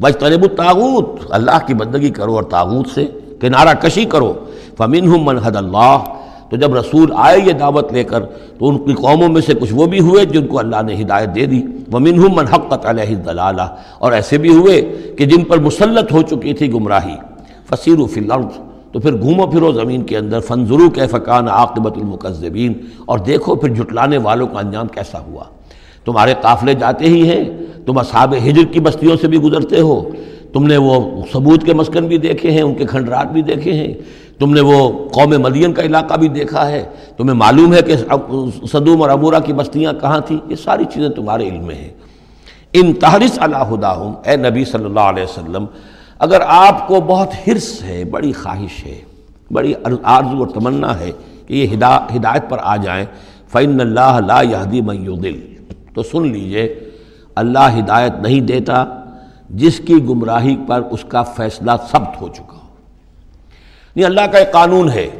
بج 0.00 0.18
طلب 0.18 0.42
الطاغوت، 0.42 1.20
اللہ 1.30 1.66
کی 1.66 1.74
بندگی 1.74 2.10
کرو 2.10 2.34
اور 2.34 2.42
تاغوت 2.42 2.88
سے 2.88 3.06
کنارہ 3.40 3.74
کشی 3.74 4.04
کرو۔ 4.04 4.34
فمن 4.76 5.04
ہم 5.04 5.24
منحد 5.24 5.56
اللہ 5.56 5.98
تو 6.50 6.56
جب 6.56 6.74
رسول 6.74 7.12
آئے 7.16 7.38
یہ 7.46 7.52
دعوت 7.52 7.92
لے 7.92 8.04
کر، 8.04 8.20
تو 8.58 8.68
ان 8.68 8.78
کی 8.78 8.92
قوموں 8.92 9.28
میں 9.28 9.40
سے 9.40 9.54
کچھ 9.54 9.72
وہ 9.74 9.86
بھی 9.86 10.00
ہوئے 10.00 10.24
جن 10.24 10.46
کو 10.46 10.58
اللہ 10.58 10.82
نے 10.82 10.94
ہدایت 11.02 11.34
دے 11.34 11.46
دی۔ 11.46 11.62
وہ 11.92 11.98
منہم 11.98 12.34
منحقت 12.34 12.86
علیہ 12.86 13.14
دلالہ 13.14 13.62
اور 13.98 14.12
ایسے 14.12 14.38
بھی 14.38 14.54
ہوئے 14.54 14.82
کہ 15.18 15.24
جن 15.24 15.44
پر 15.44 15.58
مسلط 15.58 16.12
ہو 16.12 16.22
چکی 16.22 16.52
تھی 16.52 16.72
گمراہی۔ 16.72 17.14
فصیر 17.70 17.98
و 17.98 18.06
فلرد 18.06 18.46
تو 18.92 19.00
پھر 19.00 19.20
گھومو 19.20 19.46
پھرو 19.46 19.72
زمین 19.72 20.02
کے 20.02 20.18
اندر۔ 20.18 20.40
فنظرو 20.40 20.90
کے 20.90 21.06
فقان 21.06 21.48
عاقبت 21.48 21.92
المقذبین 21.96 22.72
اور 23.06 23.18
دیکھو 23.18 23.54
پھر 23.54 23.74
جھٹلانے 23.74 24.18
والوں 24.18 24.46
کا 24.46 24.58
انجام 24.58 24.86
کیسا 24.86 25.18
ہوا۔ 25.20 25.44
تمہارے 26.04 26.34
قافلے 26.40 26.74
جاتے 26.74 27.04
ہی 27.04 27.28
ہیں، 27.28 27.44
تم 27.86 27.98
اصحاب 27.98 28.34
ہجر 28.34 28.72
کی 28.72 28.80
بستیوں 28.80 29.16
سے 29.20 29.28
بھی 29.28 29.38
گزرتے 29.38 29.80
ہو۔ 29.80 30.08
تم 30.52 30.66
نے 30.66 30.76
وہ 30.76 31.22
ثبوت 31.32 31.64
کے 31.64 31.74
مسکن 31.74 32.06
بھی 32.06 32.18
دیکھے 32.18 32.50
ہیں، 32.50 32.62
ان 32.62 32.74
کے 32.74 32.84
کھنڈرات 32.84 33.32
بھی 33.32 33.42
دیکھے 33.42 33.72
ہیں۔ 33.72 33.94
تم 34.38 34.54
نے 34.54 34.60
وہ 34.60 35.08
قوم 35.08 35.30
مدین 35.30 35.72
کا 35.72 35.82
علاقہ 35.82 36.14
بھی 36.14 36.28
دیکھا 36.28 36.68
ہے۔ 36.70 36.84
تمہیں 37.16 37.34
معلوم 37.34 37.74
ہے 37.74 37.82
کہ 37.82 37.96
صدوم 38.72 39.02
اور 39.02 39.10
عبورہ 39.10 39.40
کی 39.44 39.52
بستیاں 39.52 39.92
کہاں 39.92 40.20
تھیں؟ 40.20 40.38
یہ 40.46 40.56
ساری 40.56 40.84
چیزیں 40.84 41.08
تمہارے 41.08 41.48
علم 41.48 41.64
میں 41.66 41.74
ہیں۔ 41.74 41.90
ان 42.72 42.92
تحرس 42.92 43.38
اللہ 43.40 43.74
اے 44.26 44.36
نبی 44.36 44.64
صلی 44.64 44.84
اللہ 44.84 45.00
علیہ 45.00 45.22
وسلم، 45.22 45.64
اگر 46.18 46.40
آپ 46.46 46.86
کو 46.88 47.00
بہت 47.00 47.28
حرص 47.48 47.82
ہے، 47.82 48.04
بڑی 48.04 48.32
خواہش 48.32 48.86
ہے، 48.86 49.00
بڑی 49.50 49.72
آرزو 50.02 50.38
اور 50.38 50.46
تمنا 50.46 50.98
ہے 51.00 51.10
کہ 51.46 51.54
یہ 51.54 51.74
ہدایت 52.16 52.50
پر 52.50 52.58
آ 52.62 52.76
جائیں 52.76 53.04
فعن 53.52 53.80
اللہ 53.80 54.18
لا 54.26 54.42
یہدی 54.42 54.80
دل 55.16 55.51
تو 55.94 56.02
سن 56.02 56.28
لیجیے، 56.28 56.74
اللہ 57.34 57.78
ہدایت 57.78 58.12
نہیں 58.22 58.40
دیتا 58.40 58.84
جس 59.50 59.78
کی 59.78 60.04
گمراہی 60.04 60.56
پر 60.68 60.82
اس 60.90 61.04
کا 61.08 61.22
فیصلہ 61.22 61.70
ثبت 61.90 62.20
ہو 62.20 62.28
چکا 62.28 62.58
ہو۔ 62.62 62.68
نہیں 63.96 64.06
اللہ 64.06 64.20
کا 64.20 64.38
ایک 64.38 64.52
قانون 64.52 64.90
ہے۔ 64.90 65.10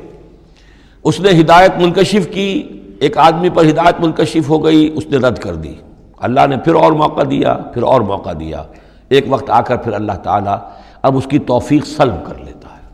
اس 1.05 1.21
نے 1.21 1.41
ہدایت 1.41 1.73
منکشف 1.79 2.29
کی، 2.35 2.69
ایک 3.01 3.19
آدمی 3.19 3.49
پر 3.51 3.65
ہدایت 3.65 4.01
منکشف 4.01 4.49
ہو 4.49 4.65
گئی، 4.65 4.91
اس 4.95 5.07
نے 5.07 5.17
رد 5.17 5.39
کر 5.39 5.55
دی۔ 5.55 5.75
اللہ 6.19 6.47
نے 6.47 6.57
پھر 6.57 6.75
اور 6.75 6.93
موقع 6.93 7.23
دیا، 7.31 7.55
پھر 7.55 7.83
اور 7.83 8.01
موقع 8.01 8.31
دیا۔ 8.41 8.63
ایک 9.09 9.25
وقت 9.29 9.51
آ 9.51 9.61
کر 9.61 9.77
پھر 9.77 9.93
اللہ 9.93 10.13
تعالیٰ 10.13 10.57
اب 11.03 11.17
اس 11.17 11.27
کی 11.31 11.39
توفیق 11.39 11.87
سلب 11.87 12.15
کر 12.25 12.35
لیتا 12.45 12.69
ہے۔ 12.69 12.89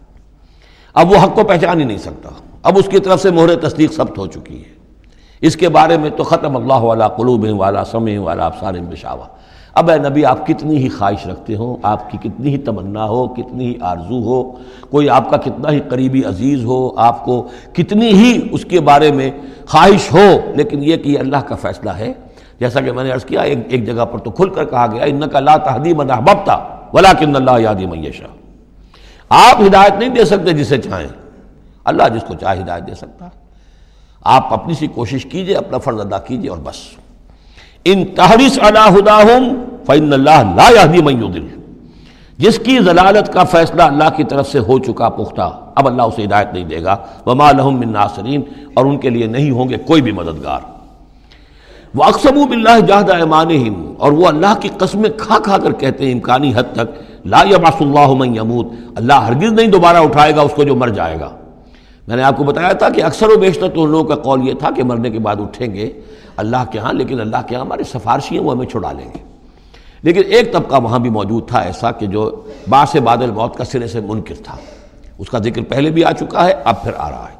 اب 0.95 1.13
وہ 1.13 1.17
حق 1.17 1.35
کو 1.35 1.45
پہچان 1.45 1.81
ہی 1.81 1.85
نہیں 1.85 1.99
سکتا۔ 1.99 2.29
اب 2.63 2.79
اس 2.79 2.89
کی 2.91 2.99
طرف 2.99 3.23
سے 3.23 3.31
مہر 3.31 3.69
تصدیق 3.69 3.93
ثبت 3.93 4.19
ہو 4.19 4.27
چکی 4.27 4.65
ہے۔ 4.65 4.78
اس 5.41 5.57
کے 5.57 5.69
بارے 5.69 5.97
میں 5.97 6.11
تو 6.11 6.23
ختم 6.23 6.57
اللہ 6.57 6.73
والا 6.73 7.09
قلوب 7.09 7.47
والا 7.51 7.85
سمع 7.85 8.19
والا 8.19 8.47
افسار 8.47 8.75
بشاوا 8.89 9.27
اب 9.75 9.91
اے 9.91 9.99
نبی، 9.99 10.25
آپ 10.25 10.47
کتنی 10.47 10.77
ہی 10.77 10.89
خواہش 10.89 11.27
رکھتے 11.27 11.57
ہوں، 11.57 11.77
آپ 11.83 12.11
کی 12.11 12.19
کتنی 12.23 12.53
ہی 12.53 12.59
تمنا 12.59 13.05
ہو، 13.05 13.27
کتنی 13.29 13.67
ہی 13.67 13.75
آرزو 13.81 14.23
ہو، 14.23 14.43
کوئی 14.91 15.09
آپ 15.09 15.31
کا 15.31 15.37
کتنا 15.37 15.71
ہی 15.71 15.81
قریبی 15.81 16.25
عزیز 16.25 16.65
ہو، 16.65 16.91
آپ 16.97 17.25
کو 17.25 17.49
کتنی 17.73 18.09
ہی 18.13 18.49
اس 18.53 18.65
کے 18.65 18.81
بارے 18.81 19.13
میں 19.13 19.31
خواہش 19.67 20.13
ہو، 20.13 20.27
لیکن 20.55 20.83
یہ 20.83 20.97
کہ 20.97 21.09
یہ 21.09 21.19
اللہ 21.19 21.37
کا 21.37 21.55
فیصلہ 21.55 21.91
ہے۔ 21.91 22.13
جیسا 22.61 22.81
کہ 22.81 22.93
میں 22.93 23.05
نے 23.05 23.11
عرض 23.11 23.25
کیا، 23.25 23.41
ایک 23.41 23.59
ایک 23.69 23.87
جگہ 23.87 24.05
پر 24.05 24.19
تو 24.19 24.31
کھل 24.31 24.49
کر 24.49 24.65
کہا 24.65 24.87
گیا 24.87 25.05
ان 25.05 25.29
کا 25.29 25.41
لا 25.41 25.57
تحدیم 25.57 26.01
احبابتا 26.01 26.57
ولا 26.93 27.13
کن 27.13 27.37
اللہ 27.37 27.61
یادی 27.61 27.87
میشا 27.87 28.27
آپ 29.31 29.61
ہدایت 29.61 29.99
نہیں 29.99 30.09
دے 30.09 30.25
سکتے 30.25 30.53
جسے 30.53 30.79
چاہیں۔ 30.79 31.09
اللہ 31.85 32.09
جس 32.15 32.25
کو 32.29 32.35
چاہے 32.35 32.61
ہدایت 32.61 32.87
دے 32.87 32.95
سکتا 32.95 33.29
آپ 34.25 34.53
اپنی 34.53 34.75
سی 34.75 34.87
کوشش 34.87 35.25
کیجیے، 35.25 35.55
اپنا 35.57 35.79
فرض 35.79 36.01
ادا 36.01 36.19
کیجیے 36.19 36.51
اور 36.51 36.59
بس۔ 36.59 36.77
ان 37.85 38.05
تحریس 38.05 38.59
ہدا 38.59 39.17
فن 39.87 40.13
اللہ 40.13 40.43
لا 40.57 40.69
یادی 40.77 41.01
دل 41.01 41.47
جس 42.39 42.59
کی 42.59 42.79
ضلالت 42.79 43.33
کا 43.33 43.45
فیصلہ 43.45 43.83
اللہ 43.83 44.09
کی 44.17 44.25
طرف 44.25 44.49
سے 44.49 44.59
ہو 44.59 44.79
چکا 44.79 45.09
پختہ، 45.09 45.49
اب 45.75 45.87
اللہ 45.87 46.03
اسے 46.03 46.25
ہدایت 46.25 46.53
نہیں 46.55 46.65
دے 46.65 46.83
گا۔ 46.85 46.97
وما 47.27 47.51
لہم 47.53 47.79
من 47.81 47.93
ناصرین، 47.93 48.43
اور 48.75 48.85
ان 48.87 48.99
کے 48.99 49.11
لیے 49.11 49.27
نہیں 49.27 49.51
ہوں 49.51 49.69
گے 49.69 49.77
کوئی 49.87 50.03
بھی 50.03 50.13
مددگار۔ 50.13 50.61
وہ 51.95 52.05
اقسم 52.05 52.37
بلّہ 52.51 52.79
جہد 52.81 53.11
ایمان 53.11 53.51
اور 53.99 54.13
وہ 54.13 54.27
اللہ 54.27 54.55
کی 54.61 54.69
قسمیں 54.79 55.11
کھا 55.19 55.39
کھا 55.39 55.59
کر 55.59 55.73
کہتے 55.73 56.07
ہیں، 56.07 56.13
امکانی 56.13 56.53
حد 56.55 56.73
تک، 56.73 56.89
لا 57.27 57.43
یبعث 57.51 57.81
اللہ 57.81 58.13
من 58.15 58.37
یموت۔ 58.37 58.67
اللہ 58.97 59.27
ہرگز 59.27 59.53
نہیں 59.53 59.67
دوبارہ 59.67 59.97
اٹھائے 59.97 60.37
گا، 60.37 60.43
اس 60.43 60.53
کو 60.55 60.63
جو 60.65 60.75
مر 60.77 60.89
جائے 60.89 61.19
گا۔ 61.21 61.31
میں 62.09 62.17
نے 62.17 62.23
آپ 62.23 62.37
کو 62.37 62.45
بتایا 62.45 62.73
تھا 62.73 62.89
کہ 62.89 63.05
اکثر 63.05 63.27
و 63.29 63.39
بیشتر 63.39 63.69
تو 63.69 63.85
ان 63.85 63.91
لوگوں 63.91 64.05
کا 64.05 64.15
قول 64.15 64.49
یہ 64.49 64.55
تھا 64.55 64.71
کہ 64.71 64.83
مرنے 64.83 65.11
کے 65.11 65.19
بعد 65.19 65.37
اٹھیں 65.39 65.75
گے 65.75 65.93
اللہ 66.37 66.57
کے 66.71 66.79
ہاں 66.79 66.93
لیکن 66.93 67.21
اللہ 67.21 67.37
کے 67.47 67.55
ہاں 67.55 67.63
ہمارے 67.63 67.83
سفارشی 67.83 68.39
ہیں، 68.39 68.45
وہ 68.45 68.53
ہمیں 68.53 68.67
چھڑا 68.67 68.93
لیں 68.93 69.05
گے۔ 69.05 69.19
لیکن 70.03 70.23
ایک 70.29 70.53
طبقہ 70.53 70.83
وہاں 70.83 70.99
بھی 70.99 71.11
موجود 71.11 71.49
تھا 71.49 71.59
ایسا 71.59 71.91
کہ 71.91 72.07
جو 72.07 72.41
باس 72.69 72.97
بادل 72.97 73.31
موت 73.31 73.57
کا 73.57 73.65
سرے 73.65 73.87
سے 73.87 74.01
منکر 74.01 74.35
تھا۔ 74.45 74.57
اس 75.19 75.31
کا 75.31 75.39
ذکر 75.39 75.63
پہلے 75.69 75.91
بھی 75.91 76.05
آ 76.05 76.13
چکا 76.13 76.47
ہے، 76.47 76.55
اب 76.65 76.83
پھر 76.83 76.91
آ 76.97 77.11
رہا 77.11 77.27
ہے۔ 77.33 77.39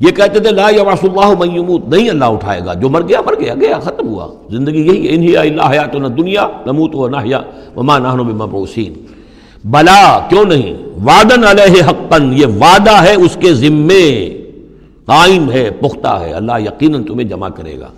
یہ 0.00 0.10
کہتے 0.10 0.40
تھے، 0.40 0.50
لا 0.50 0.68
یواس 0.68 1.04
اللہ 1.04 1.44
میموت 1.44 1.88
نہیں 1.88 2.10
اللہ 2.10 2.24
اٹھائے 2.24 2.60
گا۔ 2.64 2.74
جو 2.74 2.88
مر 2.88 3.02
گیا 3.08 3.20
مر 3.26 3.34
گیا 3.40 3.54
گیا، 3.54 3.78
ختم 3.78 4.08
ہوا۔ 4.08 4.26
زندگی 4.50 4.86
یہی 4.86 5.14
انہی 5.14 5.36
اللہ 5.36 5.70
حیات 5.70 5.94
نہ 5.94 6.08
دنیا 6.08 6.48
نموت 6.66 6.94
و 6.94 7.08
نہ 7.08 7.36
وما 7.76 7.98
نحن 7.98 8.38
بلا، 9.64 10.26
کیوں 10.28 10.44
نہیں؟ 10.44 10.81
وعدن 10.96 11.44
علیہ 11.44 11.82
حقن 11.82 12.32
یہ 12.32 12.46
وعدہ 12.46 13.02
ہے 13.02 13.14
اس 13.14 13.36
کے 13.40 13.54
ذمے۔ 13.54 14.38
قائم 15.06 15.50
ہے، 15.50 15.70
پختہ 15.70 16.08
ہے۔ 16.08 16.32
اللہ 16.32 16.52
یقیناً 16.60 17.04
تمہیں 17.04 17.28
جمع 17.28 17.48
کرے 17.48 17.80
گا۔ 17.80 17.88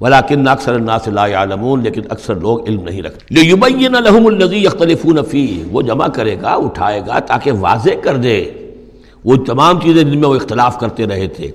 ولیکن 0.00 0.48
اکثر 0.48 0.74
الناس 0.74 1.08
لا 1.08 1.26
يعلمون 1.26 1.82
لیکن 1.82 2.00
اکثر 2.08 2.34
لوگ 2.34 2.68
علم 2.68 2.82
نہیں 2.82 3.02
رکھتے۔ 3.02 3.34
لیبین 3.34 3.92
لهم 3.92 4.26
الذی 4.26 4.64
یختلفون 4.64 5.18
فیہ، 5.30 5.64
وہ 5.72 5.82
جمع 5.82 6.08
کرے 6.08 6.36
گا، 6.42 6.50
اٹھائے 6.50 7.00
گا 7.06 7.18
تاکہ 7.18 7.52
واضح 7.52 7.90
کر 8.02 8.16
دے۔ 8.16 8.44
وہ 9.24 9.36
تمام 9.36 9.80
چیزیں 9.80 10.02
جن 10.02 10.18
میں 10.18 10.28
وہ 10.28 10.34
اختلاف 10.34 10.78
کرتے 10.78 11.06
رہے 11.06 11.28
تھے۔ 11.28 11.50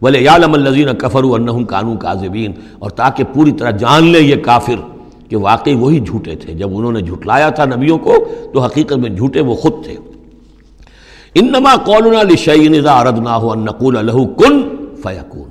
بولے 0.00 0.20
یالم 0.20 0.54
الزین 0.54 0.88
کفر 0.98 1.22
انہم 1.24 1.64
کانو 1.64 1.96
کاذبین، 1.96 2.52
اور 2.78 2.90
تاکہ 2.90 3.24
پوری 3.34 3.52
طرح 3.52 3.70
جان 3.70 4.04
لے 4.04 4.20
یہ 4.20 4.36
کافر۔ 4.36 4.89
کہ 5.30 5.36
واقعی 5.36 5.74
وہی 5.74 6.00
جھوٹے 6.00 6.36
تھے۔ 6.36 6.54
جب 6.54 6.76
انہوں 6.76 6.92
نے 6.92 7.00
جھٹلایا 7.00 7.50
تھا 7.50 7.64
نبیوں 7.64 7.98
کو 7.98 8.14
تو 8.52 8.60
حقیقت 8.60 8.92
میں 8.92 9.10
جھوٹے 9.10 9.40
وہ 9.40 9.54
خود 9.54 9.84
تھے۔ 9.84 9.96
انما 11.34 11.76
قولنا 11.76 12.22
لشیء 12.22 12.78
اذا 12.78 13.00
اردناه 13.00 13.48
ان 13.48 13.64
نقول 13.64 14.06
له 14.06 14.22
کن 14.24 14.62
فیکون۔ 15.02 15.48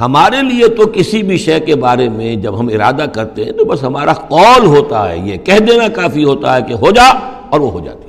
ہمارے 0.00 0.42
لیے 0.42 0.68
تو 0.68 0.86
کسی 0.86 1.22
بھی 1.22 1.36
شے 1.36 1.60
کے 1.60 1.76
بارے 1.76 2.08
میں 2.08 2.36
جب 2.36 2.60
ہم 2.60 2.68
ارادہ 2.68 3.04
کرتے 3.12 3.44
ہیں 3.44 3.52
تو 3.52 3.64
بس 3.64 3.84
ہمارا 3.84 4.12
قول 4.12 4.66
ہوتا 4.66 5.08
ہے، 5.08 5.18
یہ 5.18 5.36
کہہ 5.36 5.58
دینا 5.58 5.88
کافی 5.88 6.24
ہوتا 6.24 6.56
ہے 6.56 6.62
کہ 6.62 6.72
ہو 6.72 6.90
جا 6.90 7.04
اور 7.50 7.60
وہ 7.60 7.70
ہو 7.70 7.80
جاتی۔ 7.80 8.07